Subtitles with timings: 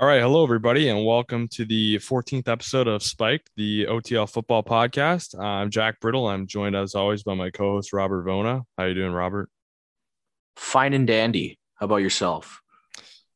[0.00, 4.62] All right, hello everybody, and welcome to the 14th episode of Spike, the OTL football
[4.62, 5.38] podcast.
[5.38, 6.26] I'm Jack Brittle.
[6.26, 8.62] I'm joined as always by my co-host Robert Vona.
[8.78, 9.50] How you doing, Robert?
[10.56, 11.58] Fine and dandy.
[11.74, 12.62] How about yourself?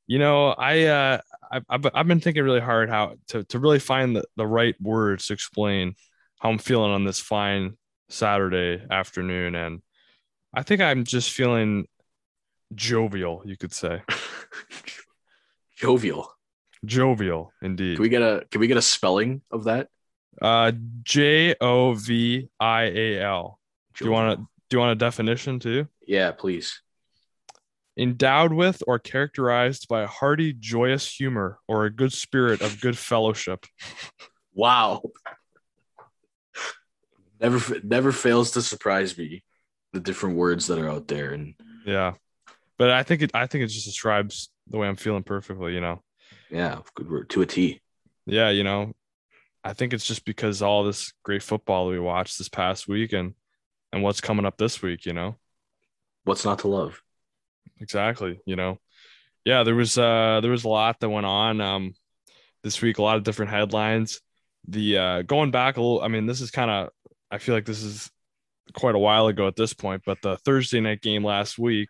[0.06, 1.20] You know, I uh,
[1.68, 5.26] I've, I've been thinking really hard how to to really find the, the right words
[5.26, 5.96] to explain
[6.38, 7.76] how I'm feeling on this fine
[8.08, 9.82] Saturday afternoon, and
[10.54, 11.88] I think I'm just feeling
[12.74, 13.42] jovial.
[13.44, 14.00] You could say
[15.76, 16.30] jovial.
[16.86, 17.96] Jovial, indeed.
[17.96, 19.88] Can we get a can we get a spelling of that?
[20.40, 23.58] Uh, J O V I A L.
[23.96, 25.86] Do you want to do you want a definition too?
[26.06, 26.80] Yeah, please.
[27.96, 32.98] Endowed with or characterized by a hearty, joyous humor or a good spirit of good
[32.98, 33.66] fellowship.
[34.52, 35.02] Wow.
[37.40, 39.44] Never never fails to surprise me
[39.92, 41.54] the different words that are out there and
[41.84, 42.14] yeah.
[42.78, 45.80] But I think it I think it just describes the way I'm feeling perfectly, you
[45.80, 46.02] know.
[46.54, 47.80] Yeah, good word to a T.
[48.26, 48.92] Yeah, you know,
[49.64, 53.34] I think it's just because all this great football we watched this past week and
[53.92, 55.34] and what's coming up this week, you know.
[56.22, 57.02] What's not to love?
[57.80, 58.78] Exactly, you know.
[59.44, 61.94] Yeah, there was uh there was a lot that went on um
[62.62, 64.20] this week, a lot of different headlines.
[64.68, 66.90] The uh going back a little, I mean, this is kind of
[67.32, 68.08] I feel like this is
[68.74, 71.88] quite a while ago at this point, but the Thursday night game last week,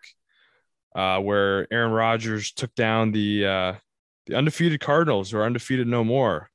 [0.95, 3.73] uh, where Aaron Rodgers took down the uh,
[4.27, 6.49] the undefeated Cardinals, who are undefeated no more,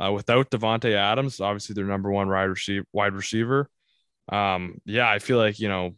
[0.00, 2.86] uh, without Davante Adams, obviously their number one wide receiver.
[2.92, 3.70] Wide receiver.
[4.30, 5.94] Um, yeah, I feel like you know,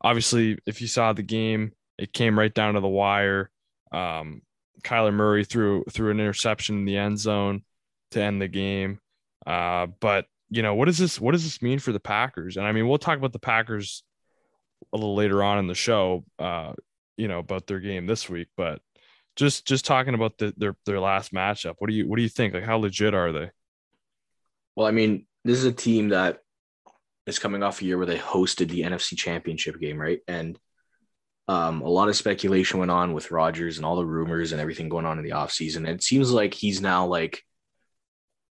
[0.00, 3.50] obviously, if you saw the game, it came right down to the wire.
[3.90, 4.42] Um,
[4.82, 7.62] Kyler Murray threw threw an interception in the end zone
[8.12, 9.00] to end the game.
[9.46, 12.56] Uh, but you know, what does this what does this mean for the Packers?
[12.56, 14.02] And I mean, we'll talk about the Packers
[14.92, 16.24] a little later on in the show.
[16.38, 16.72] Uh,
[17.16, 18.80] you know, about their game this week, but
[19.38, 21.76] just just talking about the, their their last matchup.
[21.78, 22.54] What do you what do you think?
[22.54, 23.50] Like, how legit are they?
[24.74, 26.40] Well, I mean, this is a team that
[27.26, 30.20] is coming off a year where they hosted the NFC Championship game, right?
[30.26, 30.58] And
[31.46, 34.88] um, a lot of speculation went on with Rodgers and all the rumors and everything
[34.88, 35.78] going on in the offseason.
[35.78, 37.42] And it seems like he's now like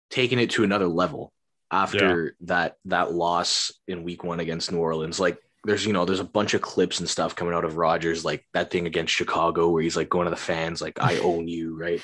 [0.09, 1.31] taking it to another level
[1.72, 2.47] after yeah.
[2.47, 5.19] that that loss in week one against New Orleans.
[5.19, 8.25] Like there's you know there's a bunch of clips and stuff coming out of Rodgers
[8.25, 11.47] like that thing against Chicago where he's like going to the fans like I own
[11.47, 12.01] you right?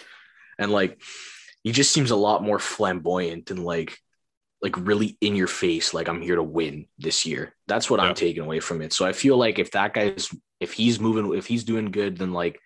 [0.58, 1.02] And like
[1.64, 3.98] he just seems a lot more flamboyant and like
[4.62, 7.56] like really in your face like I'm here to win this year.
[7.68, 8.08] That's what yeah.
[8.08, 8.94] I'm taking away from it.
[8.94, 12.34] So I feel like if that guy's if he's moving if he's doing good then
[12.34, 12.59] like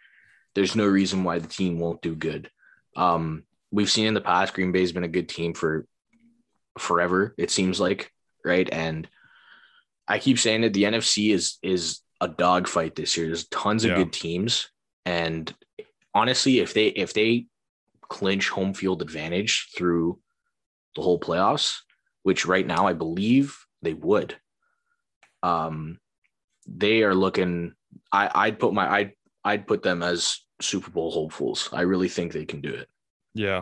[0.56, 2.50] there's no reason why the team won't do good.
[2.96, 5.88] Um we've seen in the past Green Bay's been a good team for
[6.78, 8.12] forever it seems like
[8.46, 8.70] right?
[8.72, 9.08] And
[10.08, 10.74] I keep saying it.
[10.74, 13.28] The NFC is is a dogfight this year.
[13.28, 13.98] There's tons of yeah.
[13.98, 14.70] good teams,
[15.06, 15.54] and
[16.14, 17.48] honestly, if they if they
[18.02, 20.20] clinch home field advantage through
[20.96, 21.80] the whole playoffs,
[22.24, 24.36] which right now I believe they would,
[25.42, 26.00] um,
[26.68, 27.74] they are looking.
[28.12, 29.12] I I'd put my I'd
[29.44, 31.70] I'd put them as Super Bowl hopefuls.
[31.74, 32.88] I really think they can do it.
[33.34, 33.62] Yeah,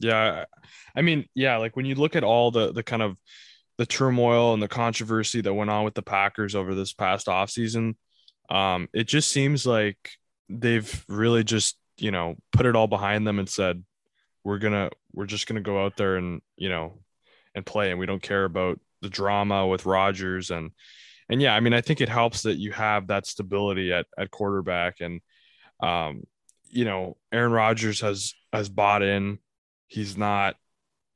[0.00, 0.44] yeah.
[0.94, 1.56] I mean, yeah.
[1.56, 3.16] Like when you look at all the the kind of
[3.78, 7.96] the turmoil and the controversy that went on with the Packers over this past offseason,
[8.50, 9.96] um, it just seems like
[10.48, 13.82] they've really just, you know, put it all behind them and said,
[14.44, 16.98] we're gonna we're just gonna go out there and, you know,
[17.54, 20.70] and play and we don't care about the drama with Rodgers and
[21.28, 24.30] and yeah, I mean, I think it helps that you have that stability at at
[24.30, 25.20] quarterback and
[25.82, 26.24] um,
[26.68, 29.38] you know, Aaron Rodgers has has bought in.
[29.88, 30.56] He's not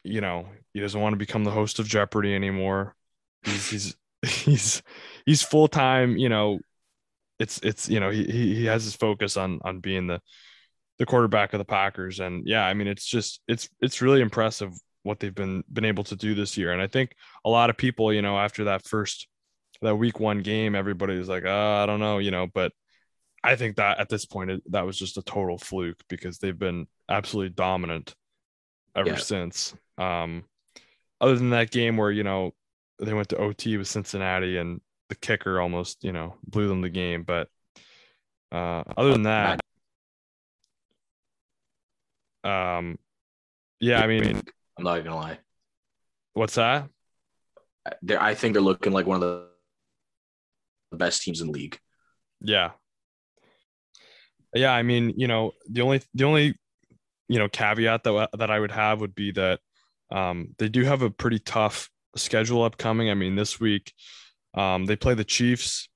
[0.06, 2.94] you know, he doesn't want to become the host of Jeopardy anymore.
[3.43, 3.97] He's he's
[4.27, 4.83] he's
[5.25, 6.59] he's full time, you know,
[7.39, 10.21] it's it's you know, he he has his focus on on being the
[10.99, 12.21] the quarterback of the Packers.
[12.21, 14.72] And yeah, I mean it's just it's it's really impressive
[15.03, 16.72] what they've been been able to do this year.
[16.72, 17.15] And I think
[17.45, 19.28] a lot of people, you know, after that first
[19.83, 22.72] that week one game, everybody was like, oh, I don't know, you know, but
[23.45, 26.86] I think that at this point that was just a total fluke because they've been
[27.09, 28.15] absolutely dominant
[28.97, 29.16] ever yeah.
[29.16, 29.75] since.
[29.98, 30.45] Um,
[31.21, 32.53] other than that game where you know
[32.98, 36.91] they went to OT with Cincinnati and the kicker almost you know blew them the
[36.91, 37.48] game, but
[38.53, 39.60] uh, other than that,
[42.45, 42.98] um,
[43.81, 44.43] yeah, I mean,
[44.78, 45.39] I'm not gonna lie.
[46.34, 46.89] What's that?
[48.03, 51.78] They're, I think they're looking like one of the best teams in the league.
[52.41, 52.72] Yeah.
[54.54, 56.59] Yeah, I mean, you know, the only the only
[57.28, 59.60] you know caveat that that I would have would be that
[60.11, 63.11] um, they do have a pretty tough schedule upcoming.
[63.11, 63.93] I mean, this week
[64.55, 65.89] um, they play the Chiefs.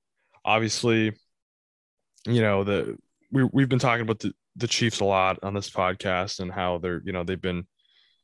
[0.43, 1.13] Obviously,
[2.25, 2.97] you know the
[3.31, 6.77] we we've been talking about the, the Chiefs a lot on this podcast and how
[6.77, 7.65] they're, you know, they've been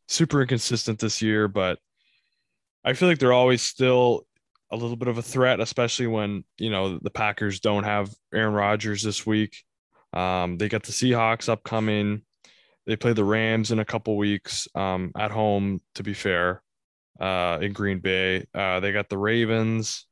[0.07, 1.79] super inconsistent this year, but
[2.83, 4.25] I feel like they're always still
[4.71, 8.53] a little bit of a threat, especially when, you know, the Packers don't have Aaron
[8.53, 9.63] Rodgers this week.
[10.13, 12.23] Um, they got the Seahawks upcoming.
[12.87, 16.63] They play the Rams in a couple weeks um, at home, to be fair,
[17.19, 18.47] uh, in Green Bay.
[18.55, 20.05] Uh, they got the Ravens.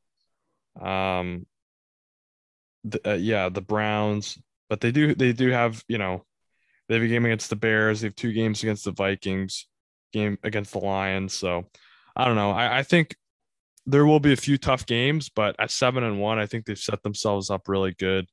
[0.79, 1.45] Um,
[2.83, 4.37] the, uh, yeah, the Browns,
[4.69, 6.23] but they do they do have you know
[6.87, 8.01] they have a game against the Bears.
[8.01, 9.67] They have two games against the Vikings,
[10.13, 11.33] game against the Lions.
[11.33, 11.69] So
[12.15, 12.51] I don't know.
[12.51, 13.15] I, I think
[13.85, 16.77] there will be a few tough games, but at seven and one, I think they've
[16.77, 18.27] set themselves up really good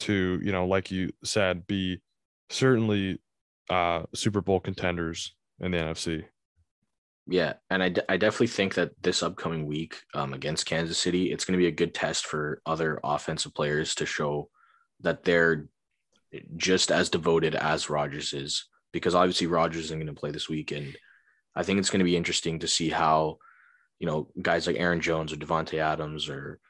[0.00, 2.02] to you know, like you said, be
[2.50, 3.20] certainly
[3.70, 6.24] uh Super Bowl contenders in the NFC.
[7.26, 11.32] Yeah, and I, d- I definitely think that this upcoming week um, against Kansas City,
[11.32, 14.50] it's going to be a good test for other offensive players to show
[15.00, 15.66] that they're
[16.56, 20.70] just as devoted as Rodgers is, because obviously Rodgers isn't going to play this week,
[20.70, 20.94] and
[21.56, 23.38] I think it's going to be interesting to see how,
[23.98, 26.60] you know, guys like Aaron Jones or Davante Adams or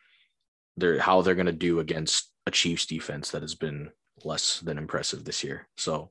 [0.76, 3.90] they're how they're going to do against a Chiefs defense that has been
[4.24, 5.66] less than impressive this year.
[5.76, 6.10] So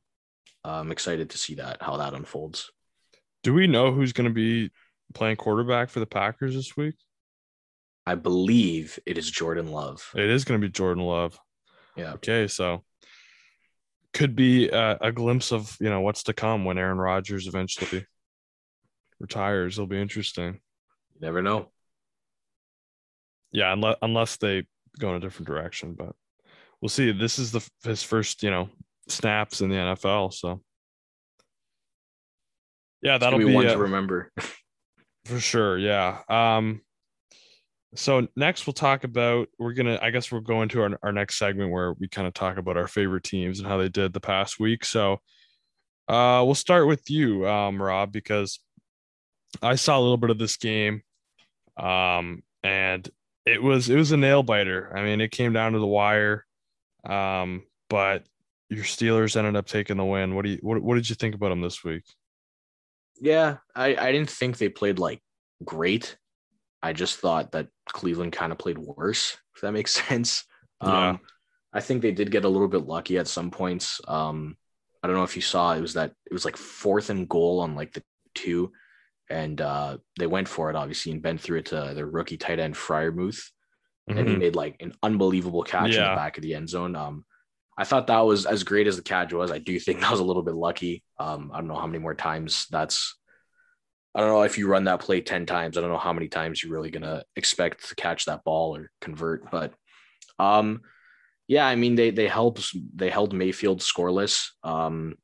[0.63, 2.71] I'm excited to see that how that unfolds.
[3.43, 4.71] Do we know who's going to be
[5.13, 6.95] playing quarterback for the Packers this week?
[8.05, 10.11] I believe it is Jordan Love.
[10.15, 11.37] It is going to be Jordan Love.
[11.95, 12.13] Yeah.
[12.13, 12.83] Okay, so
[14.13, 18.05] could be a, a glimpse of you know what's to come when Aaron Rodgers eventually
[19.19, 19.75] retires.
[19.75, 20.59] It'll be interesting.
[21.15, 21.71] You never know.
[23.51, 24.65] Yeah, unless unless they
[24.99, 26.15] go in a different direction, but
[26.81, 27.11] we'll see.
[27.11, 28.69] This is the his first you know
[29.07, 30.61] snaps in the NFL, so
[33.03, 34.31] yeah, that'll be, be, one to remember.
[35.25, 35.77] for sure.
[35.77, 36.21] Yeah.
[36.29, 36.81] Um.
[37.95, 41.37] So next we'll talk about we're gonna I guess we'll go into our, our next
[41.37, 44.19] segment where we kind of talk about our favorite teams and how they did the
[44.19, 44.83] past week.
[44.83, 45.19] So
[46.07, 48.59] uh we'll start with you, um, Rob, because
[49.61, 51.03] I saw a little bit of this game.
[51.77, 53.07] Um and
[53.45, 54.91] it was it was a nail biter.
[54.95, 56.45] I mean, it came down to the wire.
[57.07, 58.23] Um, but
[58.73, 60.35] your Steelers ended up taking the win.
[60.35, 62.03] What do you what, what did you think about them this week?
[63.19, 65.21] Yeah, I, I didn't think they played like
[65.63, 66.17] great.
[66.81, 70.43] I just thought that Cleveland kind of played worse, if that makes sense.
[70.81, 71.09] Yeah.
[71.09, 71.19] Um,
[71.71, 74.01] I think they did get a little bit lucky at some points.
[74.07, 74.57] Um,
[75.01, 77.59] I don't know if you saw it was that it was like fourth and goal
[77.61, 78.03] on like the
[78.35, 78.71] two,
[79.29, 82.59] and uh, they went for it obviously, and Ben threw it to their rookie tight
[82.59, 83.41] end Freiermuth,
[84.07, 84.39] and he Mhm.
[84.39, 86.95] made like an unbelievable catch in the back of the end zone.
[86.95, 87.25] Um,
[87.77, 89.51] I thought that was as great as the catch was.
[89.51, 91.03] I do think that was a little bit lucky.
[91.19, 93.17] Um, I don't know how many more times that's.
[94.15, 95.77] I don't know if you run that play ten times.
[95.77, 98.91] I don't know how many times you're really gonna expect to catch that ball or
[99.01, 99.49] convert.
[99.49, 99.73] But,
[100.37, 100.81] um,
[101.47, 104.49] yeah, I mean they they held they held Mayfield scoreless.
[104.63, 105.15] Um,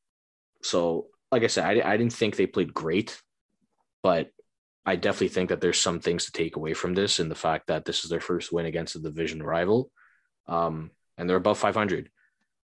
[0.63, 3.21] so like I said, I, I didn't think they played great,
[4.01, 4.31] but
[4.85, 7.67] I definitely think that there's some things to take away from this and the fact
[7.67, 9.91] that this is their first win against a division rival.
[10.47, 12.09] Um, and they're above 500.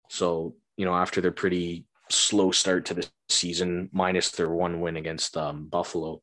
[0.10, 4.98] So, you know, after their pretty slow start to the season, minus their one win
[4.98, 6.22] against um, Buffalo,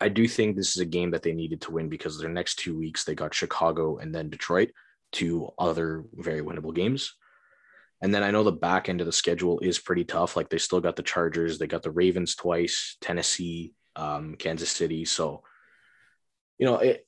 [0.00, 2.56] I do think this is a game that they needed to win because their next
[2.56, 4.70] two weeks they got Chicago and then Detroit,
[5.12, 7.14] two other very winnable games.
[8.02, 10.36] And then I know the back end of the schedule is pretty tough.
[10.36, 15.04] Like they still got the Chargers, they got the Ravens twice, Tennessee, um, Kansas City.
[15.04, 15.42] So,
[16.58, 17.06] you know, it,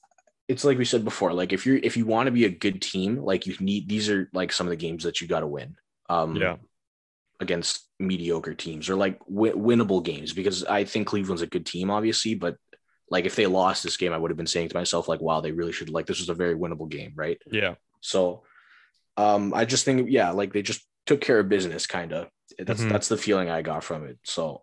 [0.48, 1.32] it's like we said before.
[1.32, 4.08] Like if you're if you want to be a good team, like you need these
[4.08, 5.76] are like some of the games that you got to win.
[6.08, 6.56] Um, Yeah.
[7.38, 11.90] against mediocre teams or like w- winnable games because I think Cleveland's a good team,
[11.90, 12.34] obviously.
[12.34, 12.56] But
[13.10, 15.40] like if they lost this game, I would have been saying to myself like, "Wow,
[15.42, 17.74] they really should like this was a very winnable game, right?" Yeah.
[18.00, 18.44] So,
[19.16, 22.28] um, I just think yeah, like they just took care of business, kind of.
[22.58, 22.88] That's Mhm.
[22.90, 24.18] that's the feeling I got from it.
[24.24, 24.62] So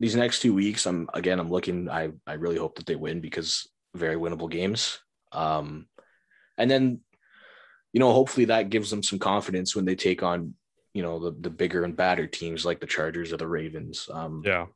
[0.00, 1.88] these next two weeks, I'm again, I'm looking.
[1.90, 4.98] I I really hope that they win because very winnable games.
[5.32, 5.88] Um,
[6.56, 7.00] and then
[7.92, 10.54] you know, hopefully that gives them some confidence when they take on
[10.94, 14.08] you know the the bigger and badder teams like the Chargers or the Ravens.
[14.12, 14.66] Um, Yeah.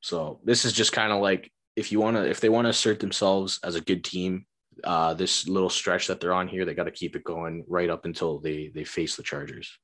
[0.00, 2.70] so this is just kind of like if you want to if they want to
[2.70, 4.46] assert themselves as a good team,
[4.84, 7.90] uh, this little stretch that they're on here, they got to keep it going right
[7.90, 9.78] up until they they face the Chargers.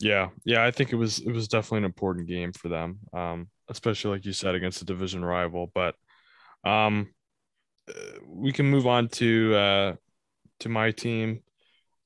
[0.00, 0.30] Yeah.
[0.44, 0.64] Yeah.
[0.64, 2.98] I think it was it was definitely an important game for them.
[3.12, 5.70] Um, especially like you said against a division rival.
[5.72, 5.94] But
[6.64, 7.08] um
[7.88, 9.94] uh, we can move on to uh
[10.60, 11.42] to my team.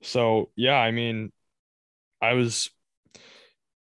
[0.02, 1.32] So yeah, I mean,
[2.22, 2.70] I was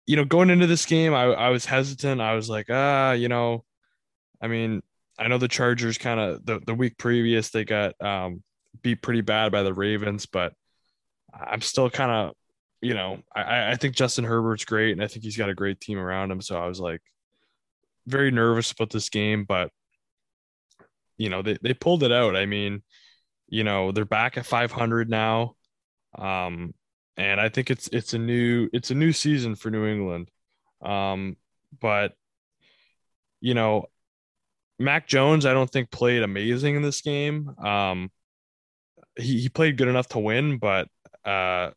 [0.07, 2.21] you know, going into this game, I, I was hesitant.
[2.21, 3.65] I was like, ah, you know,
[4.43, 4.83] I mean,
[5.19, 8.43] I know the Chargers kind of the, the week previous they got um
[8.83, 10.55] beat pretty bad by the Ravens, but
[11.35, 12.35] I'm still kind of
[12.83, 15.81] you know, I, I think Justin Herbert's great, and I think he's got a great
[15.81, 16.41] team around him.
[16.43, 17.03] So I was like
[18.07, 19.71] very nervous about this game, but
[21.19, 22.37] you know, they, they pulled it out.
[22.37, 22.83] I mean,
[23.49, 25.55] you know, they're back at 500 now.
[26.17, 26.75] Um,
[27.17, 30.31] and I think it's it's a new it's a new season for New England.
[30.83, 31.37] Um,
[31.81, 32.15] but
[33.41, 33.87] you know,
[34.79, 37.55] Mac Jones, I don't think played amazing in this game.
[37.59, 38.11] Um,
[39.17, 40.89] he, he played good enough to win, but
[41.25, 41.71] uh,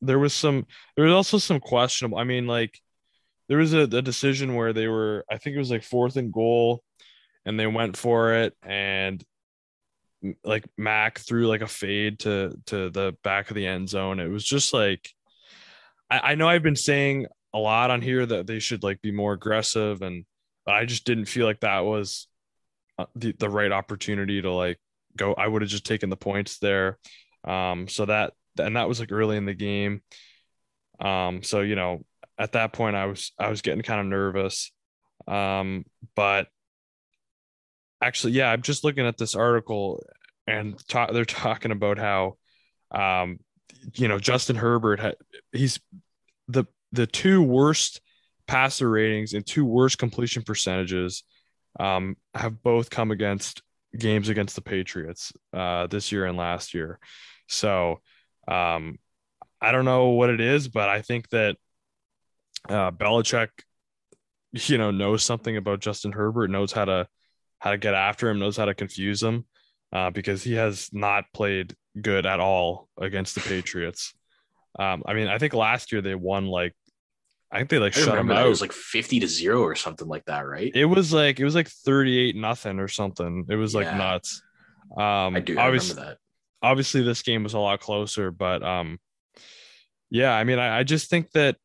[0.00, 2.18] there was some there was also some questionable.
[2.18, 2.80] I mean, like
[3.48, 6.32] there was a, a decision where they were, I think it was like fourth and
[6.32, 6.82] goal,
[7.44, 9.22] and they went for it, and
[10.44, 14.20] like Mac threw like a fade to to the back of the end zone.
[14.20, 15.10] It was just like
[16.10, 19.12] I, I know I've been saying a lot on here that they should like be
[19.12, 20.24] more aggressive and
[20.64, 22.26] but I just didn't feel like that was
[22.98, 24.78] uh, the, the right opportunity to like
[25.16, 26.98] go I would have just taken the points there.
[27.44, 30.02] Um so that and that was like early in the game.
[31.00, 32.04] Um so you know
[32.38, 34.72] at that point I was I was getting kind of nervous.
[35.26, 36.48] Um but
[38.02, 40.04] actually, yeah, I'm just looking at this article
[40.46, 42.36] and ta- they're talking about how,
[42.90, 43.38] um,
[43.94, 45.12] you know, Justin Herbert, ha-
[45.52, 45.80] he's
[46.48, 48.00] the the two worst
[48.46, 51.24] passer ratings and two worst completion percentages
[51.80, 53.62] um, have both come against
[53.98, 56.98] games against the Patriots uh, this year and last year.
[57.48, 58.00] So
[58.48, 58.98] um,
[59.60, 61.56] I don't know what it is, but I think that
[62.68, 63.48] uh, Belichick,
[64.52, 67.08] you know, knows something about Justin Herbert, knows how to
[67.58, 69.44] how to get after him, knows how to confuse him,
[69.96, 74.12] uh, because he has not played good at all against the Patriots.
[74.78, 76.74] Um, I mean, I think last year they won like,
[77.50, 78.44] I think they like I shut him out.
[78.44, 80.70] It was like fifty to zero or something like that, right?
[80.74, 83.46] It was like it was like thirty eight nothing or something.
[83.48, 84.42] It was like nuts.
[84.96, 86.18] Um, I do I remember that.
[86.60, 88.98] Obviously, this game was a lot closer, but um,
[90.10, 91.56] yeah, I mean, I, I just think that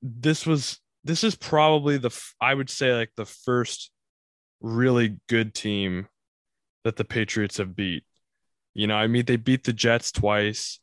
[0.00, 3.90] this was this is probably the I would say like the first
[4.60, 6.06] really good team
[6.88, 8.02] that the Patriots have beat.
[8.72, 10.80] You know, I mean, they beat the Jets twice.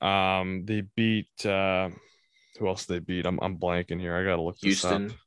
[0.00, 1.90] Um, they beat uh,
[2.58, 3.26] who else they beat?
[3.26, 4.14] I'm I'm blanking here.
[4.14, 5.08] I gotta look Houston.
[5.08, 5.18] This up.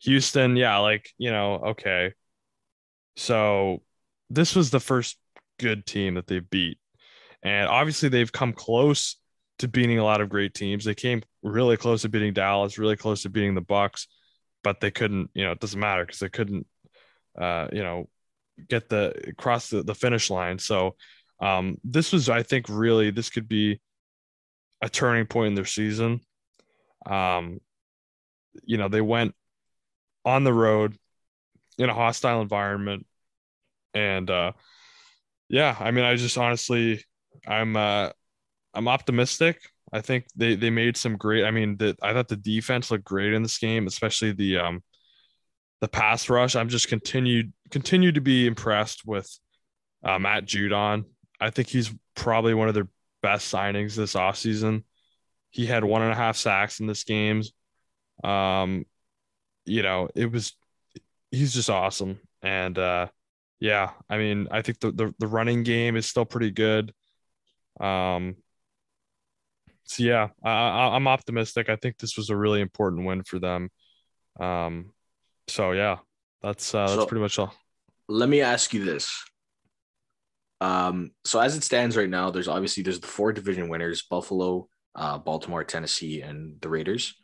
[0.00, 2.14] Houston, yeah, like you know, okay.
[3.16, 3.82] So
[4.28, 5.18] this was the first
[5.60, 6.78] good team that they beat,
[7.44, 9.16] and obviously they've come close
[9.60, 10.84] to beating a lot of great teams.
[10.84, 14.08] They came really close to beating Dallas, really close to beating the Bucks,
[14.64, 15.30] but they couldn't.
[15.32, 16.66] You know, it doesn't matter because they couldn't
[17.38, 18.08] uh, you know,
[18.68, 20.58] get the cross the, the finish line.
[20.58, 20.96] So
[21.40, 23.80] um, this was, I think, really this could be
[24.80, 26.20] a turning point in their season.
[27.06, 27.60] Um,
[28.64, 29.34] you know, they went
[30.24, 30.96] on the road
[31.78, 33.06] in a hostile environment,
[33.92, 34.52] and uh,
[35.48, 37.04] yeah, I mean, I just honestly,
[37.46, 38.10] I'm uh,
[38.72, 39.60] I'm optimistic.
[39.92, 41.44] I think they they made some great.
[41.44, 44.82] I mean, that I thought the defense looked great in this game, especially the um,
[45.84, 46.56] the pass rush.
[46.56, 49.28] I'm just continued continue to be impressed with
[50.02, 51.04] uh, Matt Judon.
[51.38, 52.88] I think he's probably one of their
[53.22, 54.84] best signings this offseason.
[55.50, 57.42] He had one and a half sacks in this game.
[58.22, 58.86] Um,
[59.66, 60.54] you know, it was
[61.30, 62.18] he's just awesome.
[62.40, 63.08] And uh
[63.60, 66.94] yeah, I mean, I think the the, the running game is still pretty good.
[67.78, 68.36] Um
[69.82, 71.68] so yeah, I, I'm optimistic.
[71.68, 73.68] I think this was a really important win for them.
[74.40, 74.93] Um,
[75.48, 75.98] so yeah,
[76.42, 77.54] that's uh, that's so, pretty much all.
[78.08, 79.10] Let me ask you this.
[80.60, 84.68] Um, so as it stands right now, there's obviously there's the four division winners: Buffalo,
[84.94, 87.14] uh, Baltimore, Tennessee, and the Raiders.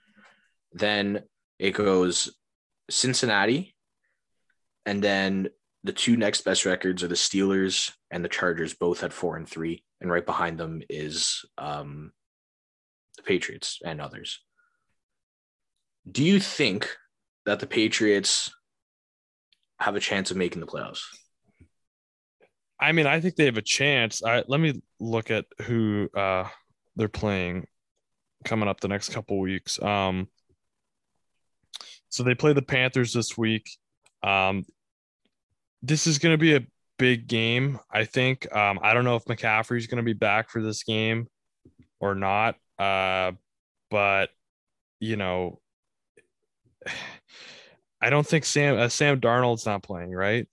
[0.73, 1.23] Then
[1.59, 2.35] it goes
[2.91, 3.75] Cincinnati,
[4.87, 5.49] and then
[5.85, 9.49] the two next best records are the Steelers and the Chargers, both at four and
[9.49, 12.13] three, and right behind them is um,
[13.17, 14.41] the Patriots and others.
[16.11, 16.97] Do you think
[17.47, 18.51] that the Patriots
[19.79, 21.03] have a chance of making the playoffs?
[22.79, 24.23] I mean, I think they have a chance.
[24.25, 26.49] I let me look at who uh,
[26.97, 27.67] they're playing
[28.45, 29.81] coming up the next couple weeks.
[29.83, 30.29] Um,
[32.09, 33.71] so they play the Panthers this week.
[34.23, 34.65] Um,
[35.83, 36.67] this is going to be a
[36.99, 38.55] big game, I think.
[38.55, 41.29] Um, I don't know if McCaffrey's going to be back for this game
[42.01, 42.57] or not.
[42.79, 43.33] Uh,
[43.91, 44.31] but
[45.01, 45.60] you know,
[48.01, 50.49] I don't think Sam uh, Sam Darnold's not playing, right?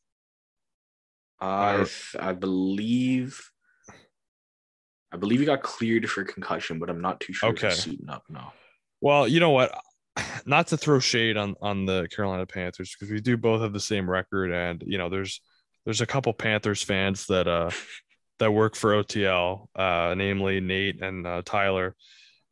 [1.40, 1.86] I
[2.20, 3.40] I believe
[5.12, 7.50] I believe he got cleared for concussion, but I'm not too sure.
[7.50, 8.54] Okay, suiting up now.
[9.02, 9.78] Well, you know what?
[10.46, 13.80] Not to throw shade on on the Carolina Panthers because we do both have the
[13.80, 15.42] same record, and you know, there's
[15.86, 17.70] there's a couple Panthers fans that uh
[18.40, 21.96] that work for OTL, uh, namely Nate and uh, Tyler.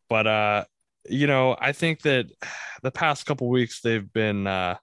[0.10, 0.66] But uh,
[1.10, 2.28] you know, I think that
[2.84, 4.78] the past couple weeks they've been uh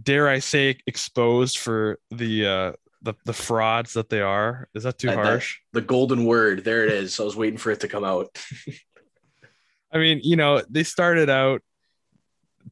[0.00, 2.72] dare I say exposed for the uh
[3.04, 4.68] the, the frauds that they are.
[4.74, 5.58] Is that too That- that- harsh?
[5.72, 6.62] the golden word.
[6.64, 7.18] There it is.
[7.18, 8.28] I was waiting for it to come out.
[9.92, 11.60] I mean, you know, they started out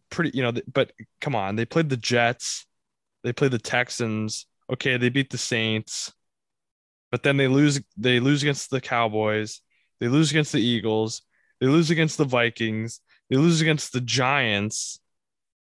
[0.09, 2.65] pretty, you know, but come on, they played the Jets,
[3.25, 4.47] they played the Texans.
[4.73, 6.13] Okay, they beat the Saints,
[7.11, 7.81] but then they lose.
[7.97, 9.61] They lose against the Cowboys.
[9.99, 11.23] They lose against the Eagles.
[11.61, 13.01] They lose against the Vikings.
[13.29, 15.01] They lose against the Giants.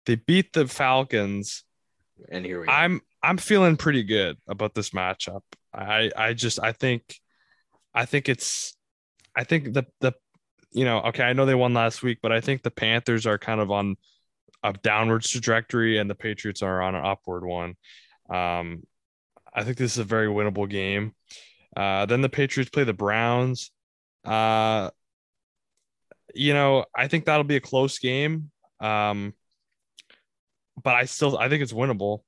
[0.06, 1.64] They beat the Falcons.
[2.30, 2.72] And here we go.
[2.72, 5.42] I'm I'm feeling pretty good about this matchup.
[5.74, 7.02] I I just I think
[7.92, 8.76] I think it's
[9.34, 10.12] I think the the
[10.72, 13.38] you know okay I know they won last week, but I think the Panthers are
[13.38, 13.96] kind of on
[14.62, 17.74] a downwards trajectory and the Patriots are on an upward one.
[18.30, 18.82] Um,
[19.52, 21.14] I think this is a very winnable game.
[21.76, 23.70] Uh, then the Patriots play the Browns.
[24.24, 24.90] Uh,
[26.34, 28.50] you know I think that'll be a close game.
[28.80, 29.34] Um,
[30.82, 32.20] but I still I think it's winnable.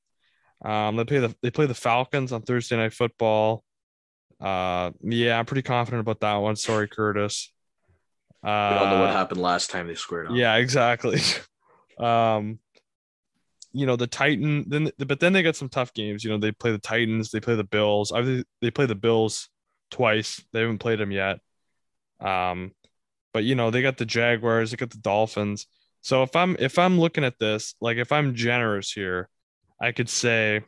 [0.64, 3.64] Um, they play the they play the Falcons on Thursday Night Football.
[4.40, 6.56] Uh, yeah, I'm pretty confident about that one.
[6.56, 7.52] Sorry, Curtis.
[8.42, 10.36] we all know what Uh, happened last time they squared off.
[10.36, 11.20] yeah, exactly.
[11.98, 12.58] um,
[13.72, 14.64] you know the Titan.
[14.68, 16.24] Then, but then they got some tough games.
[16.24, 17.30] You know they play the Titans.
[17.30, 18.12] They play the Bills.
[18.12, 19.48] I they play the Bills
[19.90, 20.42] twice.
[20.52, 21.38] They haven't played them yet.
[22.20, 22.72] Um,
[23.32, 24.70] but you know they got the Jaguars.
[24.70, 25.66] They got the Dolphins.
[26.00, 29.28] So if I'm if I'm looking at this, like if I'm generous here,
[29.80, 30.62] I could say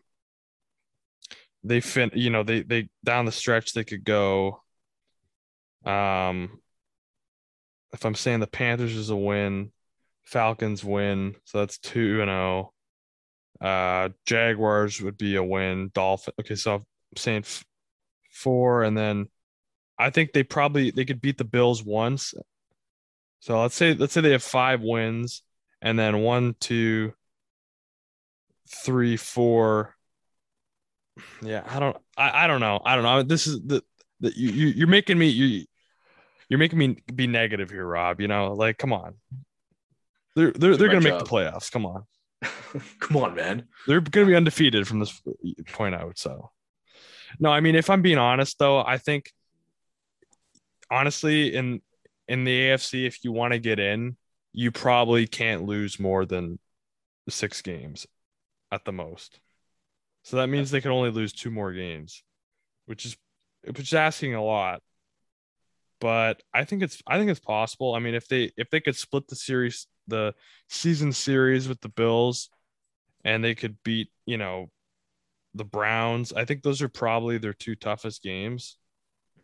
[1.64, 2.10] they fin.
[2.14, 4.62] You know they they down the stretch they could go.
[5.84, 6.60] Um,
[7.92, 9.72] if I'm saying the Panthers is a win,
[10.24, 12.72] Falcons win, so that's two and zero.
[13.60, 15.90] Uh, Jaguars would be a win.
[15.94, 16.34] Dolphin.
[16.40, 16.84] Okay, so I'm
[17.16, 17.64] saying f-
[18.32, 19.28] four, and then
[19.98, 22.32] I think they probably they could beat the Bills once.
[23.40, 25.42] So let's say let's say they have five wins,
[25.80, 27.14] and then one, two,
[28.84, 29.96] three, four.
[31.42, 33.22] Yeah, I don't, I, I don't know, I don't know.
[33.22, 33.82] This is the,
[34.20, 35.64] the you, you you're making me you
[36.48, 38.20] you're making me be negative here, Rob.
[38.20, 39.14] You know, like come on,
[40.36, 41.72] they're they're they're gonna make the playoffs.
[41.72, 42.04] Come on,
[43.00, 43.68] Come on, man.
[43.86, 45.20] they're gonna be undefeated from this
[45.72, 46.18] point out.
[46.18, 46.50] So,
[47.38, 49.32] no, I mean, if I'm being honest though, I think
[50.90, 51.80] honestly in
[52.30, 54.16] in the AFC, if you want to get in,
[54.52, 56.60] you probably can't lose more than
[57.28, 58.06] six games
[58.70, 59.40] at the most.
[60.22, 62.22] So that means they can only lose two more games,
[62.86, 63.16] which is
[63.64, 64.80] which is asking a lot.
[66.00, 67.96] But I think it's I think it's possible.
[67.96, 70.32] I mean, if they if they could split the series the
[70.68, 72.48] season series with the Bills
[73.24, 74.70] and they could beat, you know,
[75.54, 78.76] the Browns, I think those are probably their two toughest games,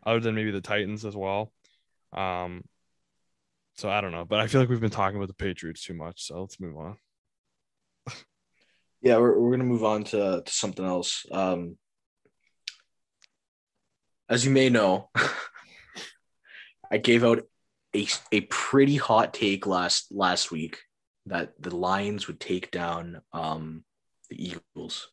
[0.05, 1.51] other than maybe the Titans as well.
[2.13, 2.63] Um
[3.77, 5.93] so I don't know, but I feel like we've been talking about the Patriots too
[5.93, 6.25] much.
[6.25, 6.97] So let's move on.
[9.01, 11.25] Yeah, we're, we're gonna move on to, to something else.
[11.31, 11.77] Um,
[14.27, 15.09] as you may know,
[16.91, 17.43] I gave out
[17.95, 20.79] a, a pretty hot take last last week
[21.27, 23.83] that the Lions would take down um,
[24.29, 25.09] the Eagles.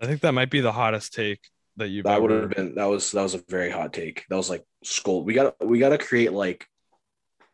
[0.00, 1.40] I think that might be the hottest take
[1.76, 4.24] that you've That would have been that was that was a very hot take.
[4.30, 5.24] That was like skull.
[5.24, 6.66] We got we got to create like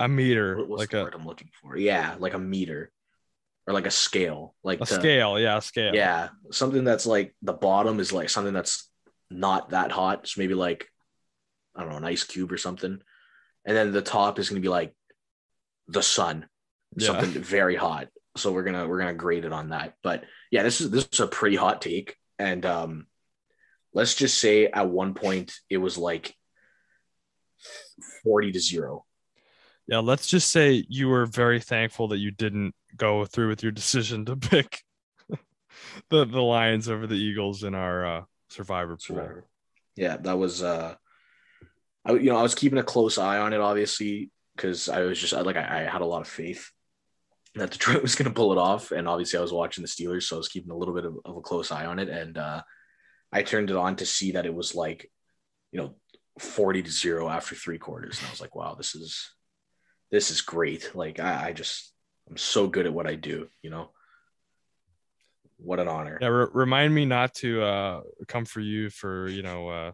[0.00, 1.76] a meter what, like i'm looking for?
[1.76, 2.90] Yeah like a meter
[3.66, 5.94] or like a scale like a to, scale yeah a scale.
[5.94, 8.88] Yeah something that's like the bottom is like something that's
[9.30, 10.26] not that hot.
[10.26, 10.88] So maybe like
[11.76, 13.00] i don't know an ice cube or something.
[13.64, 14.94] And then the top is going to be like
[15.86, 16.48] the sun
[16.96, 17.06] yeah.
[17.06, 18.08] something very hot.
[18.36, 19.94] So we're gonna we're gonna grade it on that.
[20.02, 22.16] But yeah this is this is a pretty hot take.
[22.38, 23.06] And um
[23.92, 26.34] let's just say at one point it was like
[28.24, 29.04] 40 to 0
[29.90, 33.72] yeah, let's just say you were very thankful that you didn't go through with your
[33.72, 34.84] decision to pick
[36.10, 39.16] the the Lions over the Eagles in our uh, Survivor pool.
[39.16, 39.44] Survivor.
[39.96, 40.62] Yeah, that was.
[40.62, 40.94] Uh,
[42.04, 45.18] I you know I was keeping a close eye on it, obviously, because I was
[45.18, 46.70] just like I, I had a lot of faith
[47.56, 48.92] that Detroit was going to pull it off.
[48.92, 51.18] And obviously, I was watching the Steelers, so I was keeping a little bit of,
[51.24, 52.08] of a close eye on it.
[52.08, 52.62] And uh,
[53.32, 55.10] I turned it on to see that it was like,
[55.72, 55.96] you know,
[56.38, 58.20] 40 to zero after three quarters.
[58.20, 59.32] And I was like, wow, this is
[60.10, 60.94] this is great.
[60.94, 61.92] Like I, I just
[62.28, 63.90] I'm so good at what I do, you know.
[65.58, 66.18] What an honor.
[66.20, 69.92] Yeah, re- remind me not to uh, come for you for you know uh,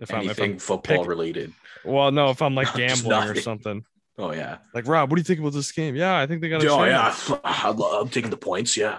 [0.00, 1.52] if I'm if Anything I'm football pick- related.
[1.84, 3.84] well no if I'm like gambling or something
[4.20, 4.58] Oh yeah.
[4.74, 5.94] like Rob, what do you think about this game?
[5.94, 7.28] Yeah, I think they got Oh chance.
[7.30, 8.76] yeah, I I'm taking the points.
[8.76, 8.98] Yeah,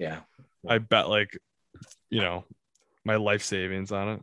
[0.00, 0.20] yeah.
[0.68, 1.38] I bet like
[2.10, 2.44] you know
[3.04, 4.20] my life savings on it.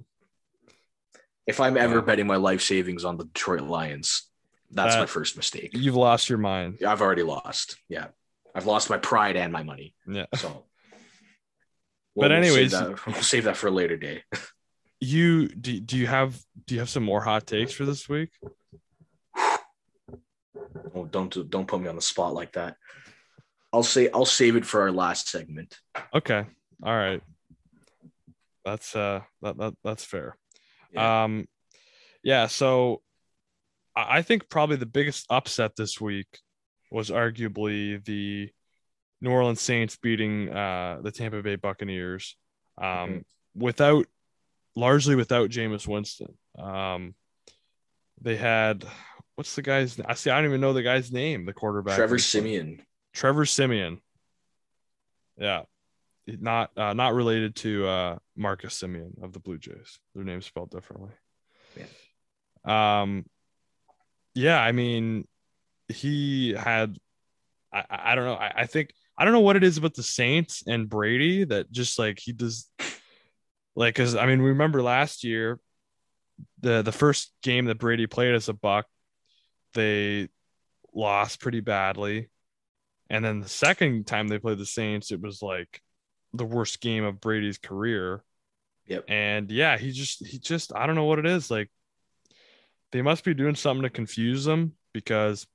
[1.47, 2.01] If I'm ever Yeah.
[2.01, 4.23] betting my life savings on the Detroit Lions,
[4.71, 5.71] That's That- my first mistake.
[5.73, 6.79] You've lost your mind.
[6.85, 7.77] I've already lost.
[7.89, 8.07] Yeah.
[8.53, 9.93] I've lost my pride and my money.
[10.07, 10.25] Yeah.
[10.35, 10.65] So
[12.15, 14.23] But save anyways- that- we'll save that for a later day.
[15.01, 18.31] You do, do you have do you have some more hot takes for this week?
[20.95, 22.75] Oh, don't do- don't put me on the spot like that.
[23.73, 25.77] I'll say I'll save it for our last segment.
[26.13, 26.45] Okay.
[26.83, 27.21] All right.
[28.63, 30.37] That's uh that, that that's fair.
[30.93, 31.23] Yeah.
[31.25, 31.47] Um
[32.23, 33.01] yeah, so
[33.95, 36.39] I think probably the biggest upset this week
[36.91, 38.49] was arguably the
[39.21, 42.35] New Orleans Saints beating uh the Tampa Bay Buccaneers
[42.77, 43.23] um Mhm.
[43.55, 44.05] without
[44.75, 46.37] largely without Jameis Winston.
[46.57, 47.15] Um
[48.21, 48.85] they had
[49.35, 51.95] what's the guy's I see I don't even know the guy's name, the quarterback.
[51.95, 52.17] Trevor.
[52.19, 52.81] Siemian.
[53.13, 54.01] Trevor Siemian.
[55.37, 55.63] Yeah.
[56.27, 59.99] Not uh, not related to uh, Marcus Semien of the Blue Jays.
[60.15, 61.11] Their name's spelled differently.
[62.65, 63.01] Yeah.
[63.01, 63.25] Um
[64.35, 65.27] yeah, I mean
[65.87, 66.97] he had
[67.73, 68.35] I, I don't know.
[68.35, 71.71] I, I think I don't know what it is about the Saints and Brady that
[71.71, 72.69] just like he does
[73.75, 75.59] like cuz I mean we remember last year
[76.59, 78.85] the the first game that Brady played as a buck
[79.73, 80.29] they
[80.93, 82.29] lost pretty badly
[83.09, 85.81] and then the second time they played the Saints, it was like
[86.33, 88.23] the worst game of Brady's career.
[88.87, 89.05] Yep.
[89.07, 91.51] And yeah, he just he just I don't know what it is.
[91.51, 91.69] Like
[92.95, 95.45] they must be doing something to confuse them because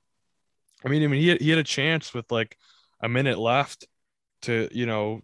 [0.85, 2.55] I mean, I mean he had, he had a chance with like
[3.03, 3.87] a minute left
[4.43, 5.23] to, you know,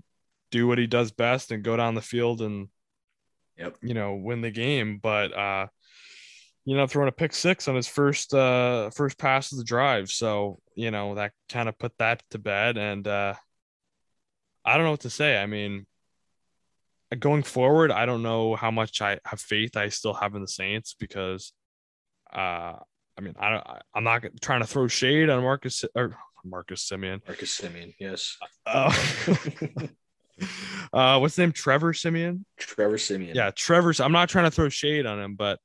[0.50, 2.68] do what he does best and go down the field and
[3.58, 3.76] Yep.
[3.82, 5.66] you know, win the game, but uh
[6.64, 10.08] you know, throwing a pick six on his first uh first pass of the drive.
[10.10, 12.78] So, you know, that kind of put that to bed.
[12.78, 13.34] And uh
[14.64, 15.36] I don't know what to say.
[15.36, 15.84] I mean,
[17.18, 20.48] going forward, I don't know how much I have faith I still have in the
[20.48, 21.52] Saints because
[22.32, 22.76] uh
[23.18, 27.22] I mean, I don't I'm not trying to throw shade on Marcus or Marcus Simeon.
[27.26, 27.94] Marcus Simeon.
[27.98, 28.36] Yes.
[28.66, 28.92] Uh,
[30.92, 31.52] uh what's his name?
[31.52, 32.44] Trevor Siemian?
[32.58, 33.34] Trevor Siemian.
[33.34, 35.58] yeah trevor's i'm not trying to throw shade on him but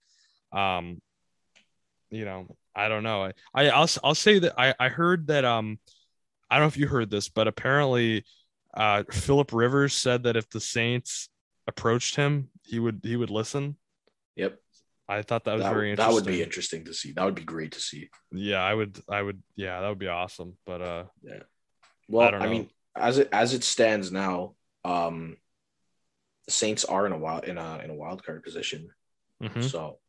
[0.53, 1.01] um
[2.09, 5.43] you know i don't know i, I i'll, I'll say that I, I heard that
[5.43, 5.77] um
[6.49, 8.23] i don't know if you heard this but apparently
[8.73, 11.27] uh philip rivers said that if the saints
[11.67, 13.75] approached him he would he would listen
[14.37, 14.57] Yep.
[15.17, 16.09] I thought that was That, very interesting.
[16.09, 17.11] that would be interesting to see.
[17.13, 18.09] That would be great to see.
[18.31, 21.43] yeah i would i would yeah that would be awesome but uh yeah.
[22.07, 25.37] Well, I I, mean, as it as it stands now, um,
[26.45, 28.89] the Saints are in a wild in a in a wild card position.
[29.41, 29.63] mhm.
[29.63, 29.99] So,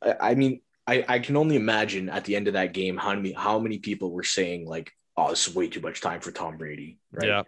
[0.00, 3.14] I, I mean, I I can only imagine at the end of that game how
[3.14, 4.88] many how many people were saying like,
[5.18, 7.28] "Oh, this is way too much time for Tom Brady." Right?
[7.28, 7.42] yeah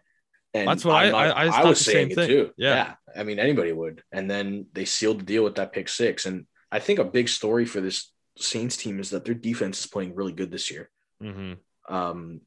[0.54, 2.28] And That's what I- I- I thought was the saying same it thing.
[2.28, 2.52] too.
[2.56, 2.94] Yeah.
[3.16, 4.02] I mean, anybody would.
[4.12, 6.26] And then they sealed the deal with that pick six.
[6.26, 9.86] And I think a big story for this Saints team is that their defense is
[9.86, 10.90] playing really good this year.
[11.20, 11.54] hmm
[11.88, 12.40] Um,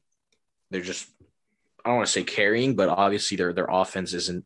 [0.70, 1.08] they're just
[1.84, 4.44] I don't want to say carrying, but obviously their their offense isn't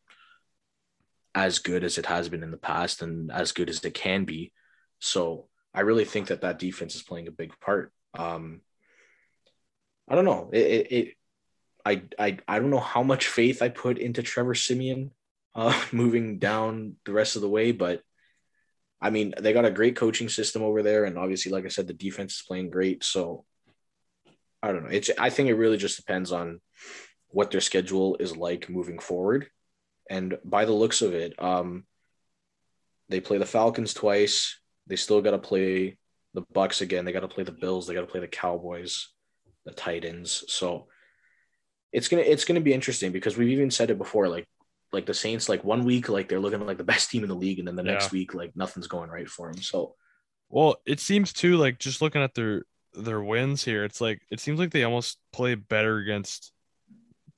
[1.35, 4.25] as good as it has been in the past and as good as it can
[4.25, 4.53] be.
[4.99, 7.93] So I really think that that defense is playing a big part.
[8.15, 8.61] Um,
[10.09, 10.51] I don't know.
[10.53, 11.15] It, it, it
[11.85, 15.13] I, I I don't know how much faith I put into Trevor Siemian
[15.55, 18.03] uh, moving down the rest of the way, but
[19.01, 21.87] I mean they got a great coaching system over there, and obviously, like I said,
[21.87, 23.05] the defense is playing great.
[23.05, 23.45] So
[24.63, 24.91] I don't know.
[24.91, 26.61] It's I think it really just depends on
[27.29, 29.49] what their schedule is like moving forward.
[30.09, 31.85] And by the looks of it, um,
[33.09, 34.59] they play the Falcons twice.
[34.87, 35.99] They still got to play
[36.35, 37.05] the Bucks again.
[37.05, 37.87] They got to play the Bills.
[37.87, 39.09] They got to play the Cowboys,
[39.65, 40.45] the Titans.
[40.49, 40.89] So
[41.93, 44.29] it's gonna it's gonna be interesting because we've even said it before.
[44.29, 44.49] Like
[44.93, 47.35] like the Saints, like one week like they're looking like the best team in the
[47.37, 47.93] league, and then the Yeah.
[47.93, 49.63] next week like nothing's going right for them.
[49.63, 49.97] So
[50.49, 54.41] Well, it seems too like just looking at their their wins here, it's like it
[54.41, 56.53] seems like they almost play better against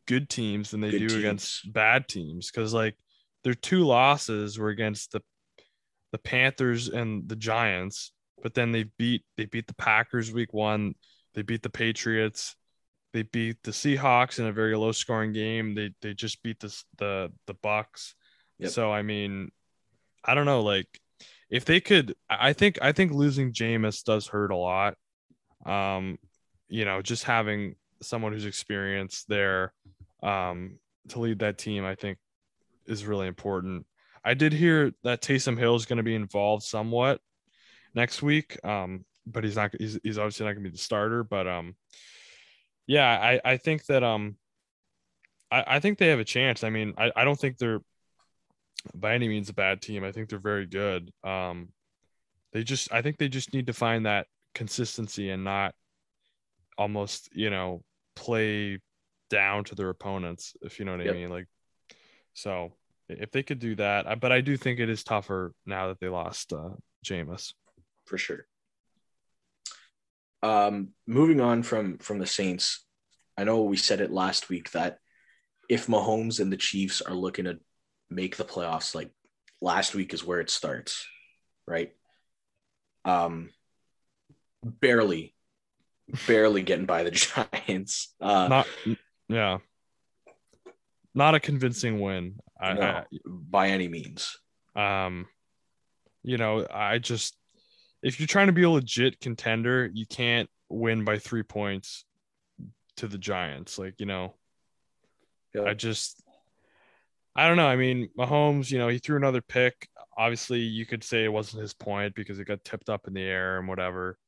[0.06, 1.16] good teams than they Good do teams.
[1.16, 2.96] against bad teams because like
[3.44, 5.22] their two losses were against the
[6.12, 8.12] the Panthers and the Giants,
[8.42, 10.94] but then they beat they beat the Packers week one,
[11.34, 12.56] they beat the Patriots,
[13.12, 15.74] they beat the Seahawks in a very low scoring game.
[15.74, 18.14] They they just beat the the the Bucks.
[18.58, 18.70] Yep.
[18.70, 19.50] So I mean,
[20.24, 20.86] I don't know, like
[21.50, 24.96] if they could I think I think losing Jameis does hurt a lot.
[25.66, 26.18] Um,
[26.68, 29.72] you know, just having someone who's experienced there
[30.22, 32.18] um to lead that team, I think
[32.86, 33.86] is really important.
[34.24, 37.20] I did hear that Taysom Hill is going to be involved somewhat
[37.94, 38.56] next week.
[38.64, 41.24] Um, but he's not he's, he's obviously not gonna be the starter.
[41.24, 41.76] But um
[42.92, 44.36] yeah, I, I think that um
[45.50, 46.62] I, I think they have a chance.
[46.62, 47.80] I mean, I, I don't think they're
[48.94, 50.04] by any means a bad team.
[50.04, 51.10] I think they're very good.
[51.24, 51.70] Um
[52.52, 55.74] they just I think they just need to find that consistency and not
[56.76, 57.82] almost, you know,
[58.14, 58.78] play
[59.30, 61.30] down to their opponents, if you know what I mean.
[61.30, 61.46] Like,
[62.34, 62.74] so
[63.08, 66.08] if they could do that, but I do think it is tougher now that they
[66.08, 66.70] lost uh,
[67.02, 67.54] Jameis.
[68.04, 68.46] for sure.
[70.42, 72.84] Um, moving on from from the Saints,
[73.36, 74.98] I know we said it last week that
[75.68, 77.58] if Mahomes and the Chiefs are looking to
[78.10, 79.10] make the playoffs, like
[79.60, 81.06] last week is where it starts,
[81.66, 81.92] right?
[83.04, 83.50] Um,
[84.64, 85.34] barely,
[86.26, 87.10] barely getting by the
[87.66, 88.14] Giants.
[88.20, 88.68] Uh, Not,
[89.28, 89.58] yeah,
[91.14, 92.40] not a convincing win.
[92.60, 94.36] I, no, by any means.
[94.76, 95.26] Um,
[96.22, 97.34] you know, I just
[98.02, 102.04] if you're trying to be a legit contender, you can't win by three points
[102.96, 103.78] to the Giants.
[103.78, 104.34] Like, you know,
[105.54, 105.64] Yeah.
[105.64, 106.22] I just,
[107.34, 107.68] I don't know.
[107.68, 109.88] I mean, Mahomes, you know, he threw another pick.
[110.16, 113.22] Obviously, you could say it wasn't his point because it got tipped up in the
[113.22, 114.18] air and whatever.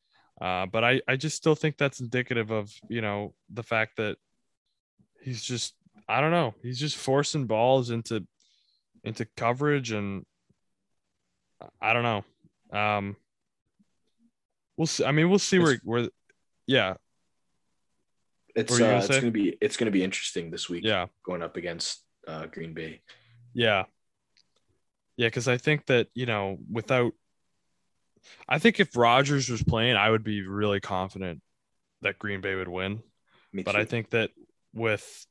[0.40, 4.16] Uh, but I, I just still think that's indicative of, you know, the fact that
[5.20, 5.74] he's just,
[6.08, 8.26] I don't know, he's just forcing balls into,
[9.04, 10.24] into coverage and
[11.80, 12.24] I don't know.
[12.78, 13.16] Um,
[14.76, 15.04] we'll see.
[15.04, 16.08] I mean, we'll see where, where,
[16.66, 16.94] yeah,
[18.54, 20.84] It's What were you uh, gonna it's gonna be it's gonna be interesting this week.
[20.84, 21.06] yeah.
[21.24, 23.02] going up against uh, Green Bay.
[23.52, 23.84] Yeah.
[25.16, 27.12] Yeah, because I think that, you know, without
[28.48, 31.40] I think if Rodgers was playing, I would be really confident
[32.02, 33.02] that Green Bay would win.
[33.52, 33.78] Me But too.
[33.78, 34.30] I think that
[34.72, 35.26] with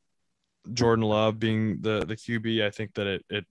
[0.72, 3.46] Jordan Love being the the QB, I think that it it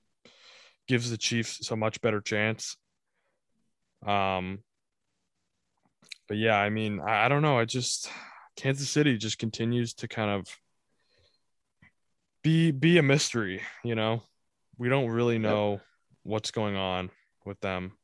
[0.89, 2.77] gives the Chiefs a much better chance.
[4.07, 4.61] Um
[6.33, 7.59] but yeah, I mean, I, I don't know.
[7.59, 8.11] I just
[8.57, 10.47] Kansas City just continues to kind of
[12.43, 14.23] be be a mystery, you know.
[14.79, 15.83] We don't really know
[16.23, 17.11] what's going on
[17.45, 17.99] with them.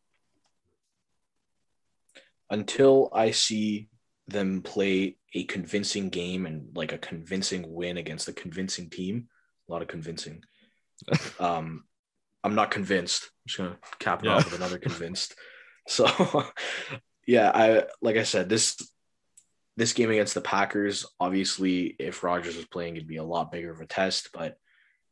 [2.51, 3.89] until I see
[4.27, 9.29] them play a convincing game and like a convincing win against a convincing team,
[9.67, 10.43] a lot of convincing.
[11.41, 11.85] um,
[12.45, 13.23] I'm not convinced.
[13.23, 14.37] I'm just gonna cap it Yeah.
[14.37, 15.35] off with another convinced.
[15.91, 16.05] So,
[17.29, 18.83] yeah, I like I said this
[19.77, 21.05] this game against the Packers.
[21.21, 24.31] Obviously, if Rodgers was playing, it'd be a lot bigger of a test.
[24.33, 24.57] But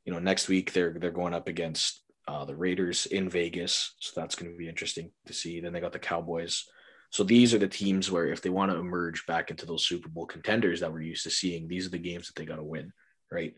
[0.07, 4.19] you know, next week they're they're going up against uh, the Raiders in Vegas, so
[4.19, 5.61] that's going to be interesting to see.
[5.61, 6.65] Then they got the Cowboys.
[7.11, 10.09] So these are the teams where if they want to emerge back into those Super
[10.09, 12.65] Bowl contenders that we're used to seeing, these are the games that they got to
[12.65, 12.93] win,
[13.31, 13.55] right?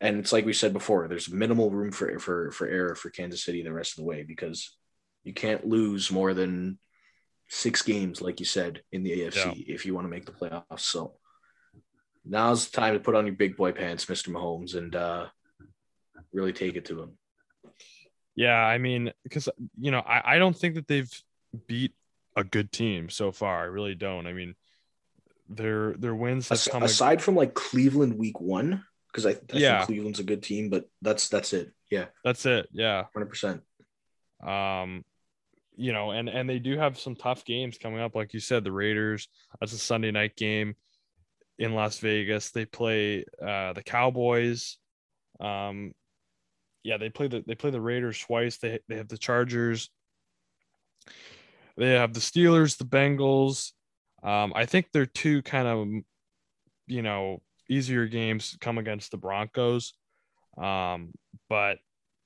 [0.00, 3.44] And it's like we said before, there's minimal room for for for error for Kansas
[3.44, 4.74] City the rest of the way because
[5.24, 6.78] you can't lose more than
[7.48, 10.80] six games, like you said, in the AFC if you want to make the playoffs.
[10.80, 11.14] So
[12.24, 14.28] now's the time to put on your big boy pants, Mr.
[14.28, 15.26] Mahomes, and uh,
[16.32, 17.18] really take it to him.
[18.36, 19.48] Yeah, I mean, because
[19.80, 21.10] you know, I, I don't think that they've
[21.66, 21.92] beat
[22.36, 23.60] a good team so far.
[23.62, 24.26] I really don't.
[24.26, 24.54] I mean,
[25.48, 26.82] their their wins have As- come.
[26.84, 29.78] aside from like Cleveland week one, because I, I Yeah.
[29.78, 31.72] think Cleveland's a good team, but that's that's it.
[31.90, 32.68] Yeah, that's it.
[32.72, 33.04] Yeah.
[33.12, 33.62] hundred percent.
[34.46, 35.04] Um,
[35.78, 38.16] you know, and and they do have some tough games coming up.
[38.16, 39.28] Like you said, the Raiders.
[39.60, 40.74] That's a Sunday night game
[41.56, 42.50] in Las Vegas.
[42.50, 44.76] They play uh, the Cowboys.
[45.40, 45.92] Um,
[46.82, 48.58] yeah, they play the they play the Raiders twice.
[48.58, 49.88] They they have the Chargers.
[51.76, 53.70] They have the Steelers, the Bengals.
[54.24, 55.86] Um, I think they're two kind of,
[56.88, 59.94] you know, easier games come against the Broncos.
[60.60, 61.12] Um,
[61.48, 61.78] but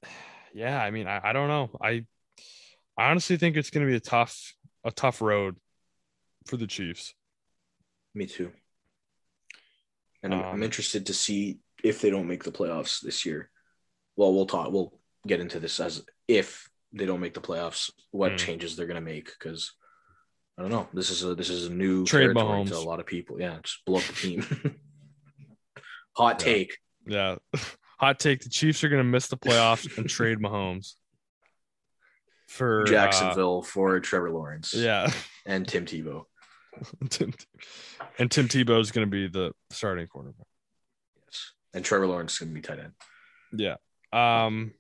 [0.55, 1.71] yeah, I mean, I, I don't know.
[1.83, 2.07] I
[2.99, 5.57] I honestly think it's going to be a tough a tough road
[6.47, 7.15] for the Chiefs.
[8.15, 8.53] Me too.
[10.23, 13.51] And I'm, Um, I'm interested to see if they don't make the playoffs this year.
[14.17, 14.71] Well, we'll talk.
[14.71, 18.39] We'll get into this as if they don't make the playoffs, what Mm.
[18.39, 19.73] changes they're gonna make because.
[20.59, 20.87] I don't know.
[20.93, 23.41] This is a this is a new Trade territory to a lot of people.
[23.41, 24.43] Yeah, just blow up the team.
[26.17, 26.45] Hot Yeah.
[26.45, 26.79] take.
[27.07, 27.37] Yeah.
[27.99, 30.97] Hot take: the Chiefs are going to miss the playoffs and trade Mahomes
[32.53, 34.75] for uh, Jacksonville for Trevor Lawrence.
[34.75, 35.11] yeah,
[35.47, 36.25] And Tim Tebow.
[37.11, 37.35] Tim,
[38.19, 40.47] and Tim Tebow is going to be the starting quarterback.
[41.27, 41.53] Yes.
[41.75, 42.93] And Trevor Lawrence is gonna be tight end.
[43.53, 43.77] Yeah.
[44.13, 44.73] Um.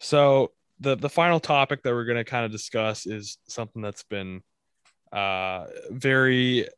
[0.00, 4.02] So the the final topic that we're going to kind of discuss is something that's
[4.02, 4.42] been
[5.12, 6.68] uh very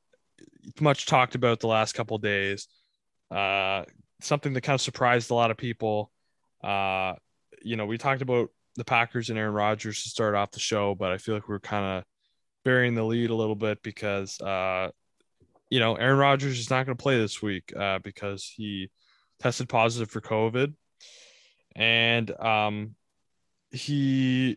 [0.80, 2.68] much talked about the last couple of days.
[3.30, 3.84] Uh,
[4.20, 6.10] something that kind of surprised a lot of people.
[6.62, 7.14] Uh,
[7.62, 10.94] you know, we talked about the Packers and Aaron Rodgers to start off the show,
[10.94, 12.04] but I feel like we're kind of
[12.64, 14.90] burying the lead a little bit because uh,
[15.70, 18.90] you know, Aaron Rodgers is not going to play this week uh, because he
[19.40, 20.74] tested positive for COVID,
[21.76, 22.94] and um,
[23.70, 24.56] he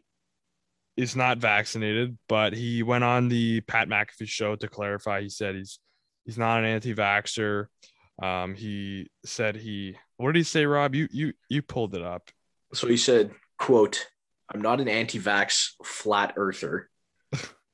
[0.95, 5.21] is not vaccinated, but he went on the Pat McAfee show to clarify.
[5.21, 5.79] He said he's
[6.25, 7.65] he's not an anti-vaxxer.
[8.21, 10.95] Um, he said he what did he say, Rob?
[10.95, 12.29] You you you pulled it up.
[12.73, 13.31] So he said,
[13.61, 14.07] quote,
[14.51, 16.89] I'm not an anti-vax flat earther.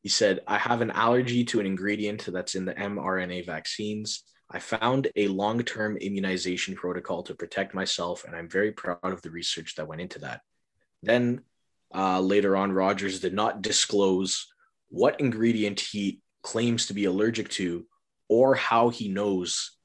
[0.03, 4.23] he said, I have an allergy to an ingredient that's in the mRNA vaccines.
[4.51, 9.31] I found a long-term immunization protocol to protect myself, and I'm very proud of the
[9.31, 10.41] research that went into that.
[11.03, 11.39] Then
[11.95, 14.45] uh, later on, Rodgers did not disclose
[14.89, 17.85] what ingredient he claims to be allergic to
[18.27, 19.77] or how he knows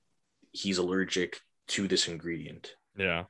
[0.50, 1.38] he's allergic
[1.68, 2.74] to this ingredient.
[2.96, 3.24] Yeah.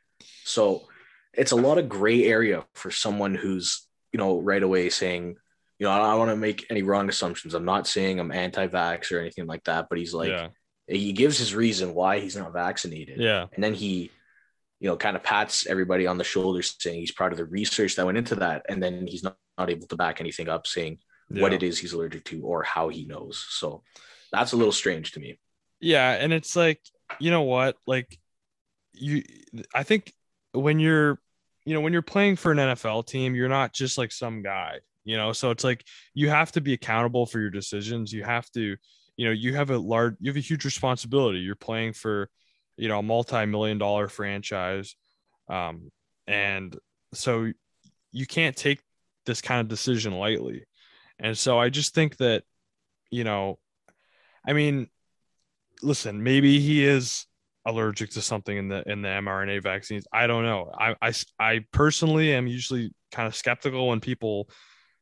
[0.44, 0.88] So
[1.34, 5.36] it's a lot of gray area for someone who's, you know, right away saying,
[5.78, 7.54] you know, I don't want to make any wrong assumptions.
[7.54, 10.48] I'm not saying I'm anti vax or anything like that, but he's like, yeah.
[10.86, 13.18] he gives his reason why he's not vaccinated.
[13.18, 13.46] Yeah.
[13.52, 14.10] And then he,
[14.78, 17.96] you know, kind of pats everybody on the shoulders saying he's proud of the research
[17.96, 18.66] that went into that.
[18.68, 20.98] And then he's not, not able to back anything up saying
[21.30, 21.42] yeah.
[21.42, 23.44] what it is he's allergic to or how he knows.
[23.50, 23.82] So
[24.30, 25.38] that's a little strange to me.
[25.80, 26.12] Yeah.
[26.12, 26.80] And it's like,
[27.18, 27.76] you know what?
[27.86, 28.18] Like,
[28.92, 29.24] you,
[29.74, 30.12] I think
[30.52, 31.18] when you're,
[31.64, 34.80] you know, when you're playing for an NFL team, you're not just like some guy,
[35.04, 35.84] you know, so it's like
[36.14, 38.12] you have to be accountable for your decisions.
[38.12, 38.76] You have to,
[39.16, 41.38] you know, you have a large, you have a huge responsibility.
[41.38, 42.28] You're playing for,
[42.76, 44.96] you know, a multi-million dollar franchise.
[45.48, 45.90] Um,
[46.26, 46.76] and
[47.14, 47.52] so
[48.10, 48.80] you can't take
[49.26, 50.64] this kind of decision lightly.
[51.18, 52.42] And so I just think that,
[53.10, 53.58] you know,
[54.46, 54.88] I mean,
[55.82, 57.26] listen, maybe he is
[57.64, 60.06] allergic to something in the in the mRNA vaccines.
[60.12, 60.70] I don't know.
[60.76, 64.48] I I, I personally am usually kind of skeptical when people,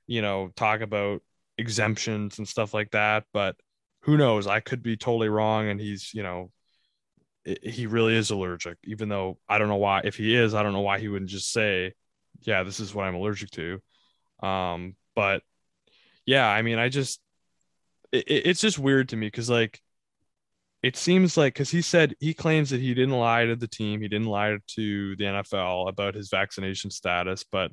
[0.06, 1.22] you know, talk about
[1.58, 3.56] exemptions and stuff like that, but
[4.02, 4.46] who knows?
[4.46, 6.50] I could be totally wrong and he's, you know,
[7.62, 10.74] he really is allergic even though I don't know why if he is, I don't
[10.74, 11.94] know why he wouldn't just say,
[12.42, 13.80] yeah, this is what I'm allergic to.
[14.42, 15.42] Um but
[16.26, 17.20] yeah, I mean, I just
[18.12, 19.80] it, it's just weird to me cuz like
[20.82, 24.00] it seems like because he said he claims that he didn't lie to the team,
[24.00, 27.44] he didn't lie to the NFL about his vaccination status.
[27.50, 27.72] But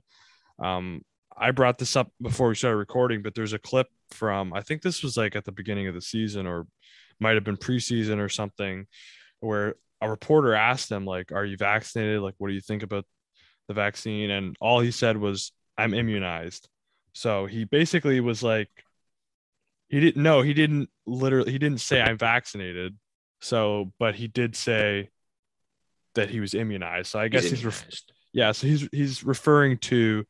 [0.61, 1.01] um,
[1.35, 4.81] I brought this up before we started recording, but there's a clip from I think
[4.81, 6.67] this was like at the beginning of the season or
[7.19, 8.87] might have been preseason or something,
[9.39, 12.21] where a reporter asked him like, "Are you vaccinated?
[12.21, 13.05] Like, what do you think about
[13.67, 16.67] the vaccine?" And all he said was, "I'm immunized."
[17.13, 18.69] So he basically was like
[19.89, 22.97] he didn't no, he didn't literally he didn't say I'm vaccinated.
[23.39, 25.09] So, but he did say
[26.15, 27.09] that he was immunized.
[27.11, 30.25] So I guess he's, he's yeah, so he's he's referring to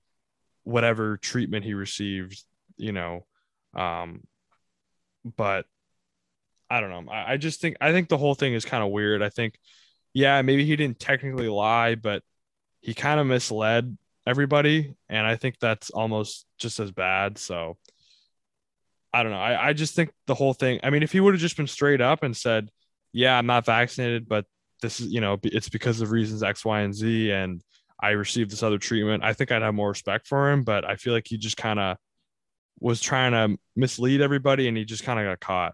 [0.63, 2.43] whatever treatment he received,
[2.77, 3.25] you know.
[3.73, 4.23] Um
[5.35, 5.65] but
[6.69, 7.11] I don't know.
[7.11, 9.21] I, I just think I think the whole thing is kind of weird.
[9.21, 9.57] I think,
[10.13, 12.23] yeah, maybe he didn't technically lie, but
[12.81, 17.37] he kind of misled everybody, and I think that's almost just as bad.
[17.37, 17.77] So
[19.13, 19.39] I don't know.
[19.39, 20.79] I, I just think the whole thing.
[20.83, 22.69] I mean, if he would have just been straight up and said,
[23.13, 24.45] "Yeah, I'm not vaccinated, but
[24.81, 27.61] this is you know it's because of reasons X, Y, and Z, and
[28.01, 30.63] I received this other treatment," I think I'd have more respect for him.
[30.63, 31.97] But I feel like he just kind of
[32.79, 35.73] was trying to mislead everybody, and he just kind of got caught.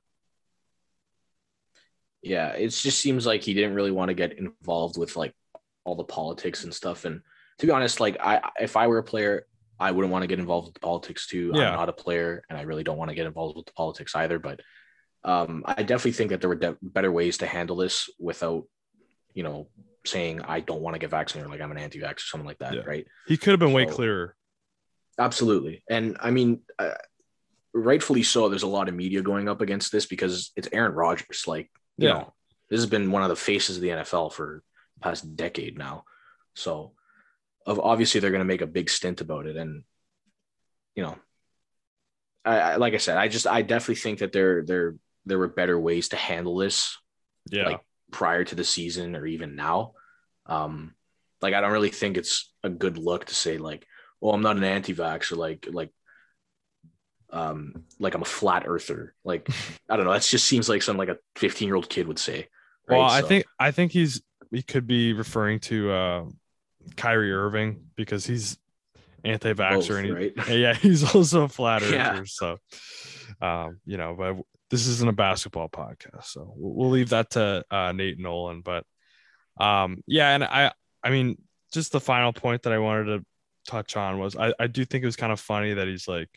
[2.22, 5.34] Yeah, it just seems like he didn't really want to get involved with like
[5.84, 7.04] all the politics and stuff.
[7.04, 7.22] And
[7.60, 9.46] to be honest, like I, if I were a player,
[9.80, 11.52] I wouldn't want to get involved with the politics too.
[11.54, 11.70] Yeah.
[11.70, 14.16] I'm not a player, and I really don't want to get involved with the politics
[14.16, 14.40] either.
[14.40, 14.62] But
[15.24, 18.66] um, I definitely think that there were de- better ways to handle this without,
[19.34, 19.68] you know,
[20.06, 22.60] saying I don't want to get vaccinated, or like I'm an anti-vax or something like
[22.60, 22.82] that, yeah.
[22.86, 23.08] right?
[23.28, 24.36] He could have been so, way clearer.
[25.20, 26.96] Absolutely, and I mean, uh,
[27.74, 28.50] rightfully so.
[28.50, 31.46] There's a lot of media going up against this because it's Aaron Rodgers.
[31.48, 32.14] Like, you yeah.
[32.14, 32.34] know,
[32.70, 34.64] this has been one of the faces of the NFL for
[34.96, 36.06] the past decade now.
[36.56, 36.94] So
[37.66, 39.84] of obviously they're going to make a big stint about it and
[40.96, 41.18] you know
[42.46, 44.96] I, I, like i said i just i definitely think that there there
[45.26, 46.98] there were better ways to handle this
[47.50, 47.80] yeah like
[48.12, 49.94] prior to the season or even now
[50.46, 50.94] um
[51.42, 53.88] like i don't really think it's a good look to say like
[54.20, 55.92] well i'm not an anti-vax or like like
[57.32, 59.48] um like i'm a flat earther like
[59.90, 62.20] i don't know that just seems like something like a 15 year old kid would
[62.20, 62.48] say
[62.88, 62.98] right?
[62.98, 63.28] well i so.
[63.28, 66.26] think i think he's he could be referring to uh
[66.96, 68.58] Kyrie Irving because he's
[69.24, 70.34] anti-vaxxer and he, right?
[70.50, 71.96] yeah, he's also a flat earther.
[71.96, 72.24] Yeah.
[72.26, 72.58] So,
[73.42, 74.38] um, you know, but
[74.70, 78.62] this isn't a basketball podcast, so we'll, leave that to uh, Nate Nolan.
[78.62, 78.86] But
[79.60, 80.72] um, yeah, and I,
[81.04, 81.38] I mean,
[81.72, 83.26] just the final point that I wanted to
[83.68, 86.30] touch on was I, I do think it was kind of funny that he's like,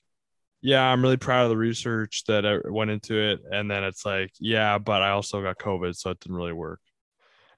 [0.60, 4.04] yeah, I'm really proud of the research that I went into it, and then it's
[4.04, 6.80] like, yeah, but I also got COVID, so it didn't really work.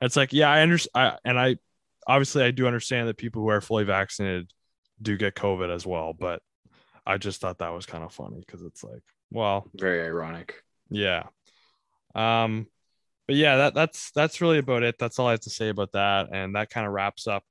[0.00, 1.56] It's like, yeah, I understand, I, and I
[2.08, 4.50] obviously I do understand that people who are fully vaccinated
[5.00, 6.42] do get COVID as well, but
[7.06, 10.64] I just thought that was kind of funny because it's like, well, Very ironic.
[10.90, 11.24] yeah.
[12.14, 12.66] Um,
[13.26, 14.96] but yeah, that that's that's really about it.
[14.98, 17.44] That's all I have to say about that, and that kind of wraps up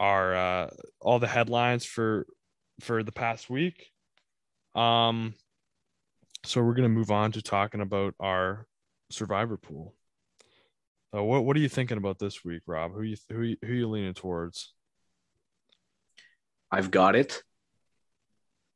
[0.00, 0.70] our uh
[1.00, 2.26] all the headlines for
[2.80, 3.90] for the past week.
[4.74, 5.34] Um,
[6.44, 8.66] so we're gonna move on to talking about our
[9.10, 9.94] survivor pool.
[11.14, 12.94] So what what are you thinking about this week, Rob?
[12.94, 14.72] Who you who you, who you leaning towards?
[16.70, 17.42] I've got it,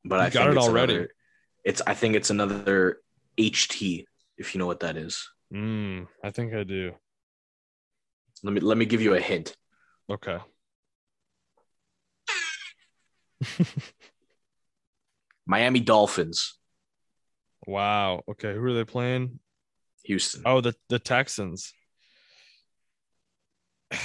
[0.05, 0.95] but You I got think it it's already.
[0.95, 1.11] Another,
[1.64, 2.99] it's I think it's another
[3.39, 4.05] HT
[4.37, 5.26] if you know what that is.
[5.53, 6.93] Mm, I think I do.
[8.43, 9.57] Let me let me give you a hint.
[10.11, 10.39] Okay.
[15.47, 16.59] Miami Dolphins,
[17.66, 18.22] Wow.
[18.28, 18.53] Okay.
[18.55, 19.41] Who are they playing?
[20.05, 20.43] Houston.
[20.45, 21.72] Oh, the the Texans.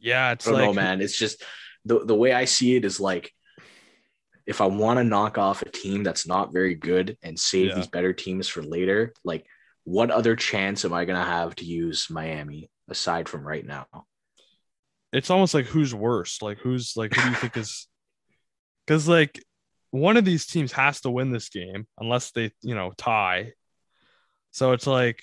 [0.00, 1.00] yeah, it's I don't like know, man.
[1.00, 1.42] It's just
[1.84, 3.32] the the way I see it is like
[4.46, 7.74] if I want to knock off a team that's not very good and save Yeah.
[7.76, 9.46] these better teams for later, like
[9.84, 13.86] what other chance am I gonna have to use Miami aside from right now?
[15.12, 16.42] it's almost like who's worse?
[16.42, 17.88] Like who's like who do you think is
[18.86, 19.42] because like
[19.90, 23.52] one of these teams has to win this game unless they, you know, tie.
[24.50, 25.22] So it's like,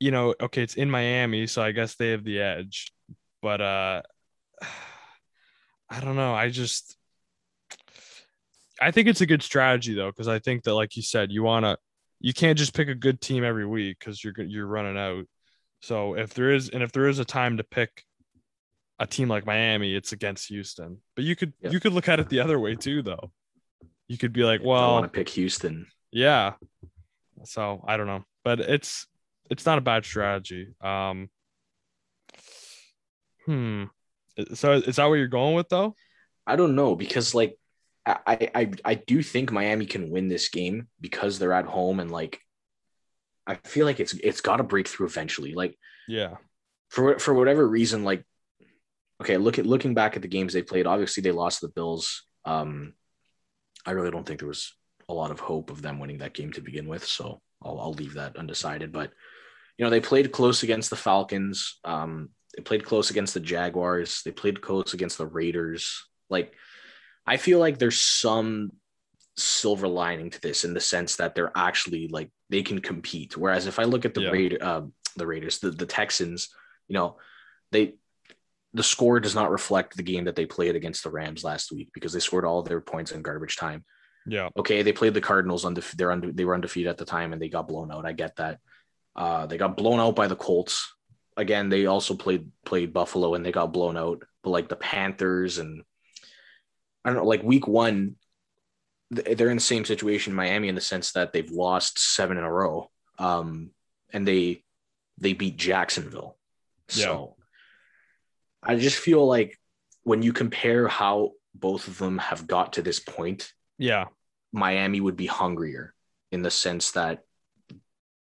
[0.00, 2.92] you know, okay, it's in Miami, so I guess they have the edge.
[3.42, 4.02] But uh
[5.90, 6.34] I don't know.
[6.34, 6.96] I just
[8.80, 11.42] I think it's a good strategy though, because I think that, like you said, you
[11.42, 11.76] wanna
[12.20, 15.26] you can't just pick a good team every week because you're you're running out.
[15.82, 18.04] So if there is and if there is a time to pick
[18.98, 20.98] a team like Miami, it's against Houston.
[21.14, 21.70] But you could Yeah.
[21.70, 23.30] you could look at it the other way too, though.
[24.08, 25.86] You could be like, well, I want to pick Houston.
[26.12, 26.54] yeah.
[27.44, 29.06] So I don't know, but it's
[29.50, 30.74] it's not a bad strategy.
[30.80, 31.28] Um.
[33.46, 33.84] Hmm.
[34.54, 35.94] So is that what you're going with though?
[36.46, 37.58] I don't know because like
[38.06, 42.00] I, I I I do think Miami can win this game because they're at home
[42.00, 42.40] and like
[43.46, 45.54] I feel like it's it's got to break through eventually.
[45.54, 45.78] Like
[46.08, 46.36] Yeah.
[46.90, 48.24] for for whatever reason, like
[49.20, 50.86] okay, look at looking back at the games they played.
[50.86, 52.24] Obviously, they lost the Bills.
[52.44, 52.94] Um,
[53.86, 54.74] I really don't think there was
[55.08, 57.92] a lot of hope of them winning that game to begin with, so I'll I'll
[57.92, 58.90] leave that undecided.
[58.92, 59.12] But
[59.78, 61.78] you know, they played close against the Falcons.
[61.84, 64.22] Um, they played close against the Jaguars.
[64.24, 66.04] They played close against the Raiders.
[66.30, 66.52] Like,
[67.26, 68.70] I feel like there's some
[69.36, 73.36] silver lining to this in the sense that they're actually like they can compete.
[73.36, 74.30] Whereas if I look at the Yeah.
[74.30, 74.82] Raider, uh,
[75.16, 76.50] the Raiders, the, the Texans,
[76.88, 77.16] you know,
[77.72, 77.94] they
[78.74, 81.90] the score does not reflect the game that they played against the Rams last week
[81.94, 83.84] because they scored all their points in garbage time.
[84.26, 84.48] Yeah.
[84.56, 87.40] Okay, they played the Cardinals undefe- they're unde- they were undefeated at the time and
[87.40, 88.06] they got blown out.
[88.06, 88.58] I get that.
[89.16, 90.94] Uh, they got blown out by the Colts.
[91.36, 94.24] Again, they also played played Buffalo and they got blown out.
[94.42, 95.82] But like the Panthers and
[97.04, 98.16] I don't know, like week one,
[99.10, 102.44] they're in the same situation in Miami in the sense that they've lost seven in
[102.44, 102.90] a row.
[103.18, 103.70] Um,
[104.12, 104.62] and they
[105.18, 106.36] they beat Jacksonville.
[106.88, 107.36] So
[108.62, 109.58] I just feel like
[110.02, 114.06] when you compare how both of them have got to this point, Yeah.
[114.52, 115.94] Miami would be hungrier
[116.30, 117.24] in the sense that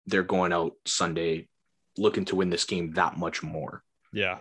[0.10, 1.48] they're going out Sunday
[1.98, 3.84] looking to win this game that much more.
[4.14, 4.40] Yeah.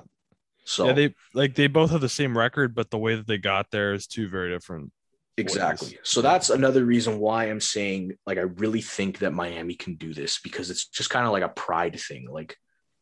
[0.65, 0.93] So Yeah.
[0.93, 3.93] They like they both have the same record, but the way that they got there
[3.95, 4.93] is two very different.
[5.37, 5.89] exactly.
[5.89, 5.99] ways.
[6.03, 10.13] So that's another reason why I'm saying like I really think that Miami can do
[10.13, 12.29] this because it's just kind of like a pride thing.
[12.31, 12.57] Like,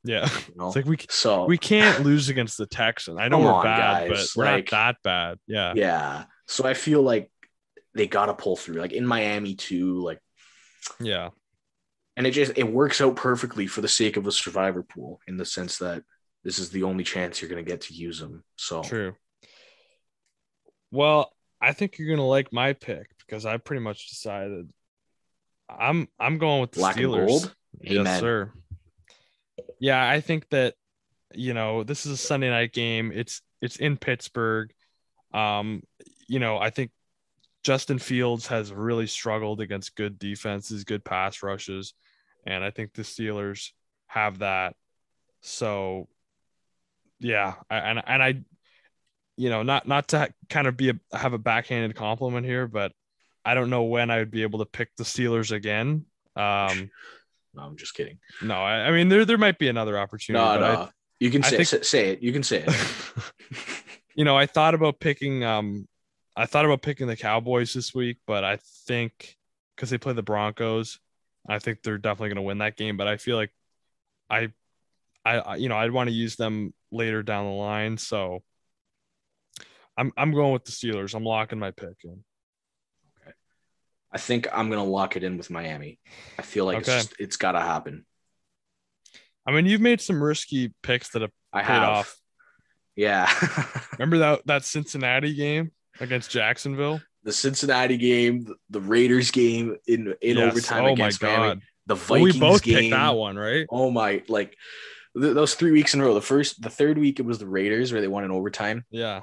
[0.05, 0.29] Yeah.
[0.49, 3.19] you know, It's like we so we can't lose against the Texans.
[3.21, 4.33] I know we're on, bad, guys.
[4.35, 5.39] but we're Like- not that bad.
[5.47, 5.73] Yeah.
[5.77, 6.25] yeah.
[6.47, 7.31] So I feel like
[7.95, 8.77] they gotta pull through.
[8.81, 10.21] Like in Miami too, like
[11.01, 11.31] Yeah.
[12.17, 15.37] And it just it works out perfectly for the sake of a survivor pool in
[15.37, 16.03] the sense that
[16.45, 19.15] this is the only chance you're going to get to use them so True.
[20.91, 24.69] Well, I think you're gonna like my pick because I pretty much decided
[25.69, 27.51] I'm I'm going with the Black Steelers.
[27.81, 28.21] Yes, Amen.
[28.21, 28.53] sir.
[29.79, 30.75] Yeah, I think that
[31.35, 33.13] you know this is a Sunday night game.
[33.13, 34.73] It's it's in Pittsburgh.
[35.33, 35.83] Um,
[36.29, 36.91] you know, I think
[37.63, 41.95] Justin Fields has really struggled against good defenses, good pass rushes,
[42.47, 43.71] and I think the Steelers
[44.07, 44.75] have that.
[45.43, 46.09] So,
[47.21, 48.35] yeah, I, and and I,
[49.37, 52.93] you know, not not to kind of be a have a backhanded compliment here, but
[53.45, 56.07] I don't know when I would be able to pick the Steelers again.
[56.35, 56.91] Um,
[57.55, 60.45] no i'm just kidding no, I, I mean there there might be another opportunity.
[60.45, 60.89] no but no
[61.21, 62.75] you can say, think- say say it you can say it
[64.17, 65.87] you know, I thought about picking um
[66.35, 69.37] I thought about picking the Cowboys this week, but I think
[69.77, 70.99] because they play the Broncos,
[71.49, 72.97] I think they're definitely going to win that game.
[72.97, 73.53] But I feel like
[74.31, 74.53] I,
[75.25, 77.99] I, I- you know, I'd want to use them later down the line.
[77.99, 78.43] So
[79.97, 81.15] I'm I'm going with the Steelers.
[81.15, 82.23] I'm locking my pick in.
[83.23, 83.33] Okay.
[84.13, 85.99] I think I'm gonna lock it in with Miami.
[86.39, 86.99] I feel like Okay.
[86.99, 88.05] it's it's gotta happen.
[89.47, 91.83] I mean, you've made some risky picks that have I paid have.
[91.89, 92.17] off.
[92.97, 93.31] Yeah.
[93.93, 95.71] Remember that that Cincinnati game
[96.01, 97.01] against Jacksonville?
[97.27, 100.51] The Cincinnati game, the Raiders game in in Yes.
[100.53, 101.61] overtime Oh against Miami, god.
[101.87, 102.79] the Vikings we both game.
[102.79, 103.67] picked that one, right?
[103.71, 104.23] Oh my!
[104.29, 104.57] Like
[105.21, 106.15] th- those three weeks in a row.
[106.15, 108.85] The first, the third week it was the Raiders where they won in overtime.
[108.91, 109.21] Yeah.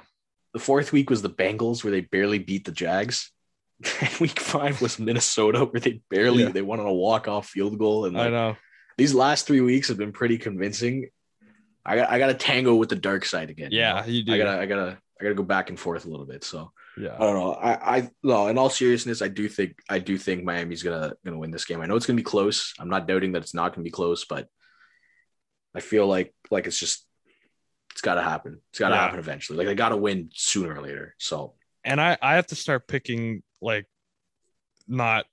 [0.53, 3.31] The fourth week was the Bengals where they barely beat the Jags.
[4.01, 6.49] And week five was Minnesota where they barely Yeah.
[6.49, 8.05] they won on a walk off field goal.
[8.05, 8.55] And I know.
[8.97, 11.09] these last three weeks have been pretty convincing.
[11.85, 13.71] I got I got to tango with the dark side again.
[13.71, 14.05] you Yeah, know?
[14.07, 14.33] you do.
[14.33, 16.43] I gotta I gotta I gotta go back and forth a little bit.
[16.43, 17.15] So yeah.
[17.15, 17.53] I don't know.
[17.53, 18.47] I I no.
[18.47, 21.81] In all seriousness, I do think I do think Miami's gonna gonna win this game.
[21.81, 22.73] I know it's gonna be close.
[22.79, 24.47] I'm not doubting that it's not gonna be close, but
[25.75, 27.05] I feel like like it's just
[27.91, 28.59] it's got to happen.
[28.71, 29.01] It's got to Yeah.
[29.01, 29.57] happen eventually.
[29.57, 31.13] Like they got to win sooner or later.
[31.19, 31.53] So
[31.83, 33.85] and I I have to start picking like
[34.87, 35.25] not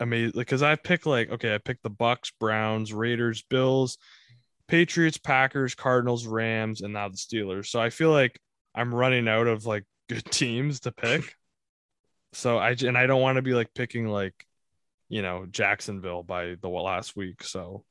[0.00, 3.96] amazing because I pick like okay I picked the Bucks, Browns, Raiders, Bills,
[4.66, 7.66] Patriots, Packers, Cardinals, Rams, and now the Steelers.
[7.66, 8.40] So I feel like
[8.74, 11.34] I'm running out of like good teams to pick.
[12.32, 14.46] so I and I don't want to be like picking like
[15.08, 17.42] you know Jacksonville by the last week.
[17.42, 17.84] So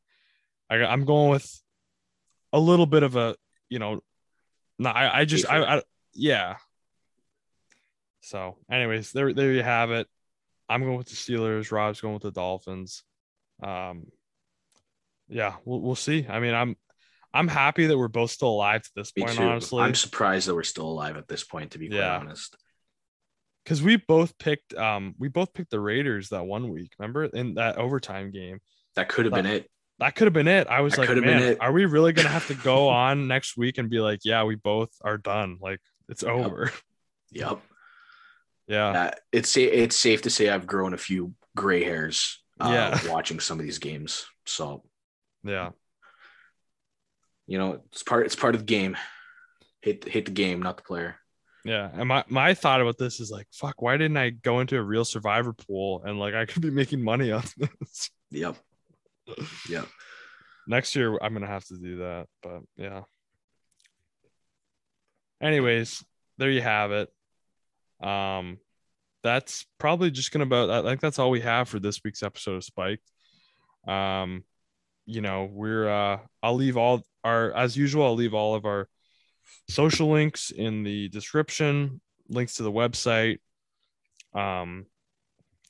[0.70, 1.62] I I'm going with
[2.54, 3.36] a little bit of a
[3.70, 4.02] you know
[4.78, 5.82] no I I just I, I
[6.14, 6.56] yeah
[8.22, 10.08] so, anyways, there there you have it.
[10.68, 11.72] I'm going with the Steelers.
[11.72, 13.04] Rob's going with the Dolphins.
[13.64, 14.08] Um,
[15.28, 16.28] yeah, we'll we'll see.
[16.28, 16.76] I mean, I'm
[17.34, 19.44] I'm happy that we're both still alive to this me point, too.
[19.44, 21.72] honestly, I'm surprised that we're still alive at this point.
[21.72, 22.18] To be quite Yeah.
[22.18, 22.56] honest.
[23.64, 26.92] because we both picked um we both picked the Raiders that one week.
[26.98, 28.60] Remember in that overtime game.
[28.96, 29.70] That could have been it.
[30.00, 30.68] That could have been it.
[30.68, 33.58] I was That like, man, it." are we really gonna have to go on next
[33.58, 35.58] week and be like, yeah, we both are done.
[35.62, 36.72] Like it's over.
[37.32, 37.60] Yep.
[38.68, 38.88] yeah.
[38.90, 42.42] Uh, it's it's safe to say I've grown a few gray hairs.
[42.60, 43.00] Uh, Yeah.
[43.12, 44.26] Watching some of these games.
[44.48, 44.84] So
[45.44, 45.72] Yeah.
[47.50, 48.96] You know it's part it's part of the game.
[49.82, 51.16] Hate hate the game, not the player.
[51.66, 54.78] Yeah, and my my thought about this is like, fuck, why didn't I go into
[54.78, 58.56] a real survivor pool and like I could be making money off this Yep.
[59.68, 59.88] Yep.
[60.68, 61.18] next year?
[61.20, 63.02] I'm gonna have to do that, but yeah.
[65.42, 66.04] Anyways,
[66.38, 67.10] there you have it.
[68.06, 68.60] Um,
[69.24, 70.70] that's probably just gonna about.
[70.70, 73.10] I think that's all we have for this week's episode of Spiked.
[73.88, 74.44] Um,
[75.08, 78.06] you know, we're uh, I'll leave all our as usual.
[78.06, 78.88] I'll leave all of our
[79.70, 83.40] social links in the description, links to the website.
[84.34, 84.86] Um,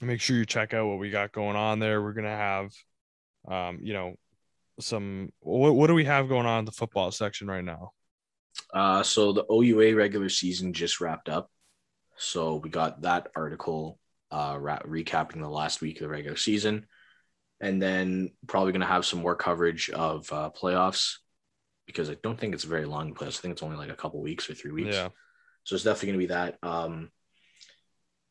[0.02, 2.02] make sure you check out what we got going on there.
[2.02, 2.72] We're gonna have,
[3.48, 4.16] um, you know,
[4.80, 7.92] some what what do we have going on in the football section right now?
[8.74, 11.50] Uh, so the OUA regular season just wrapped up.
[12.18, 14.00] So we got that article
[14.32, 16.86] uh, ra- recapping the last week of the regular season.
[17.62, 21.16] And then probably going to have some more coverage of uh, playoffs
[21.90, 23.40] because I don't think it's very long playoffs.
[23.40, 24.96] I think it's only like a couple weeks or three weeks.
[24.96, 25.10] Yeah,
[25.64, 26.58] So it's definitely going to be that.
[26.62, 27.10] Um,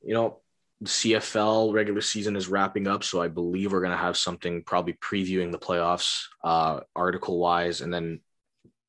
[0.03, 0.41] you know,
[0.81, 4.63] the CFL regular season is wrapping up, so I believe we're going to have something
[4.63, 8.21] probably previewing the playoffs, uh, article wise, and then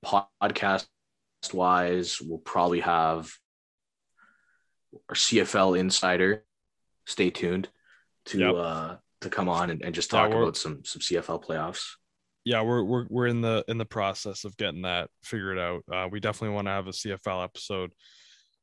[0.05, 0.85] podcast
[1.51, 3.31] wise, we'll probably have
[5.09, 6.45] our CFL insider.
[7.05, 7.69] Stay tuned
[8.25, 8.55] to Yep.
[8.55, 11.95] uh, to come on and, and just talk about some some CFL playoffs.
[12.49, 15.83] Yeah, we're we're we're in the in the process of getting that figured out.
[15.93, 17.91] Uh, we definitely want to have a CFL episode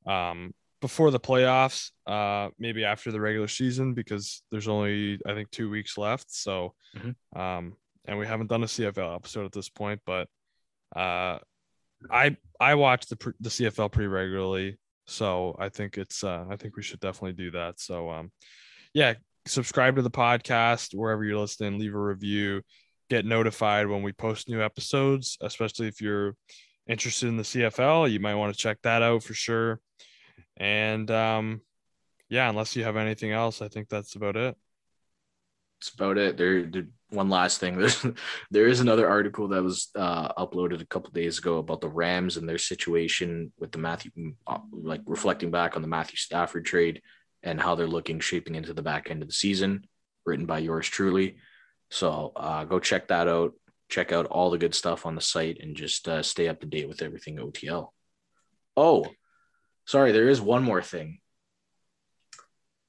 [0.09, 5.53] um, before the playoffs, uh, maybe after the regular season because there's only I think
[5.53, 6.26] two weeks left.
[6.32, 7.14] So, Mhm.
[7.37, 7.76] um,
[8.07, 10.26] and we haven't done a CFL episode at this point, but
[10.97, 11.39] uh,
[12.11, 16.74] I I watch the the CFL pretty regularly, so I think it's uh, I think
[16.76, 17.78] we should definitely do that.
[17.78, 18.32] So, um,
[18.95, 19.14] yeah,
[19.47, 21.78] subscribe to the podcast wherever you're listening.
[21.78, 22.62] Leave a review
[23.09, 26.34] get notified when we post new episodes, especially if you're
[26.86, 28.11] interested in the CFL.
[28.11, 29.80] You might want to check that out for sure.
[30.57, 31.61] And um,
[32.28, 34.57] yeah, unless you have anything else, I think that's about it.
[35.80, 36.36] That's about it.
[36.36, 36.70] There,
[37.11, 37.78] one last thing.
[37.78, 38.04] There's
[38.50, 42.36] there is another article that was uh, uploaded a couple days ago about the Rams
[42.36, 44.11] and their situation with the Matthew,
[44.46, 47.02] uh, like reflecting back on the Matthew Stafford trade
[47.42, 49.86] and how they're looking shaping into the back end of the season.
[50.24, 51.36] Written by yours truly.
[51.91, 53.53] So uh, go check that out.
[53.89, 56.66] Check out all the good stuff on the site and just uh, stay up to
[56.66, 57.89] date with everything OTL.
[58.76, 59.07] Oh,
[59.87, 61.20] sorry, there is one more thing.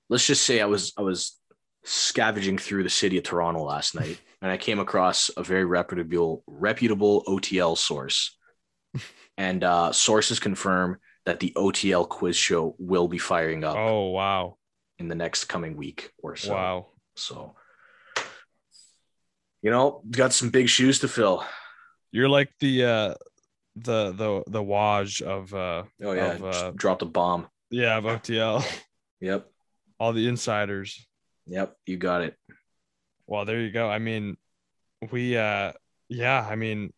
[0.09, 1.37] Let's just say I was I was
[1.83, 6.43] scavenging through the city of Toronto last night and I came across a very reputable
[6.47, 8.35] reputable OTL source.
[9.37, 14.57] and uh, sources confirm that the OTL quiz show will be firing up Oh wow.
[14.97, 16.53] in the next coming week or so.
[16.53, 16.87] Wow.
[17.15, 17.55] So,
[19.61, 21.45] you know, got some big shoes to fill.
[22.11, 23.13] You're like the uh
[23.75, 27.47] the the the Woj of uh Oh yeah, Of, uh, dropped a bomb.
[27.69, 28.63] yeah of OTL.
[29.19, 29.47] Yep,
[29.99, 31.07] All the insiders.
[31.47, 32.35] yep, you got it.
[33.25, 33.89] Well, there you go.
[33.89, 34.37] I mean,
[35.11, 35.73] we uh
[36.07, 36.93] yeah, I mean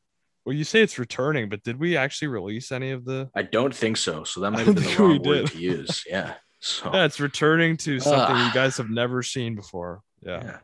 [0.45, 3.74] well you say it's returning, but did we actually release any of the I don't
[3.74, 4.24] think so.
[4.26, 5.47] So that might have been the wrong word did.
[5.51, 6.03] to use.
[6.07, 6.34] Yeah.
[6.60, 10.01] So Yeah, it's returning to something you guys have never seen before.
[10.22, 10.43] Yeah.
[10.43, 10.57] yeah.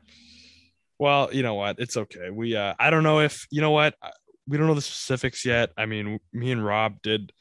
[0.99, 1.79] Well, you know what?
[1.79, 2.29] It's okay.
[2.29, 3.95] We uh I don't know if you know what
[4.47, 5.71] we don't know the specifics yet.
[5.77, 7.31] I mean, me and Rob did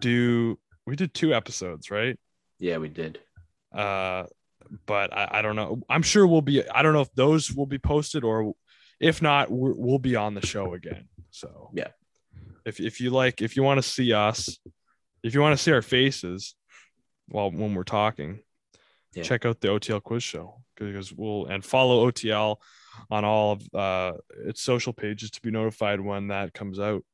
[0.00, 2.18] do we did two episodes, right?
[2.58, 3.18] Yeah, we did.
[3.74, 4.24] Uh
[4.86, 5.80] but I, I don't know.
[5.88, 8.54] I'm sure we'll be I don't know if those will be posted or
[8.98, 11.08] if not, we're, we'll be on the show again.
[11.30, 11.88] So Yeah.
[12.64, 14.58] If if you like if you want to see us,
[15.22, 16.56] if you want to see our faces
[17.28, 18.40] while when we're talking,
[19.14, 19.22] Yeah.
[19.22, 22.56] check out the OTL quiz show because we'll and follow OTL
[23.10, 24.12] on all of uh
[24.46, 27.04] its social pages to be notified when that comes out.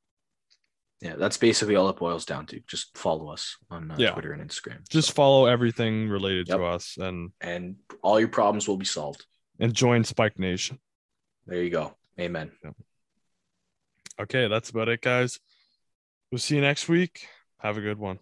[1.01, 2.61] Yeah, that's basically all it boils down to.
[2.69, 4.13] Just follow us on uh, Yeah.
[4.13, 4.89] Twitter and Instagram.
[4.89, 6.59] Just So- follow everything related Yep.
[6.59, 9.27] to us and and all your problems will be solved.
[9.59, 10.79] and join Spike Nation.
[11.47, 11.97] There you go.
[12.21, 12.53] Amen.
[14.21, 15.41] Okay, that's about it, guys.
[16.31, 17.27] We'll see you next week.
[17.59, 18.19] Have a good one.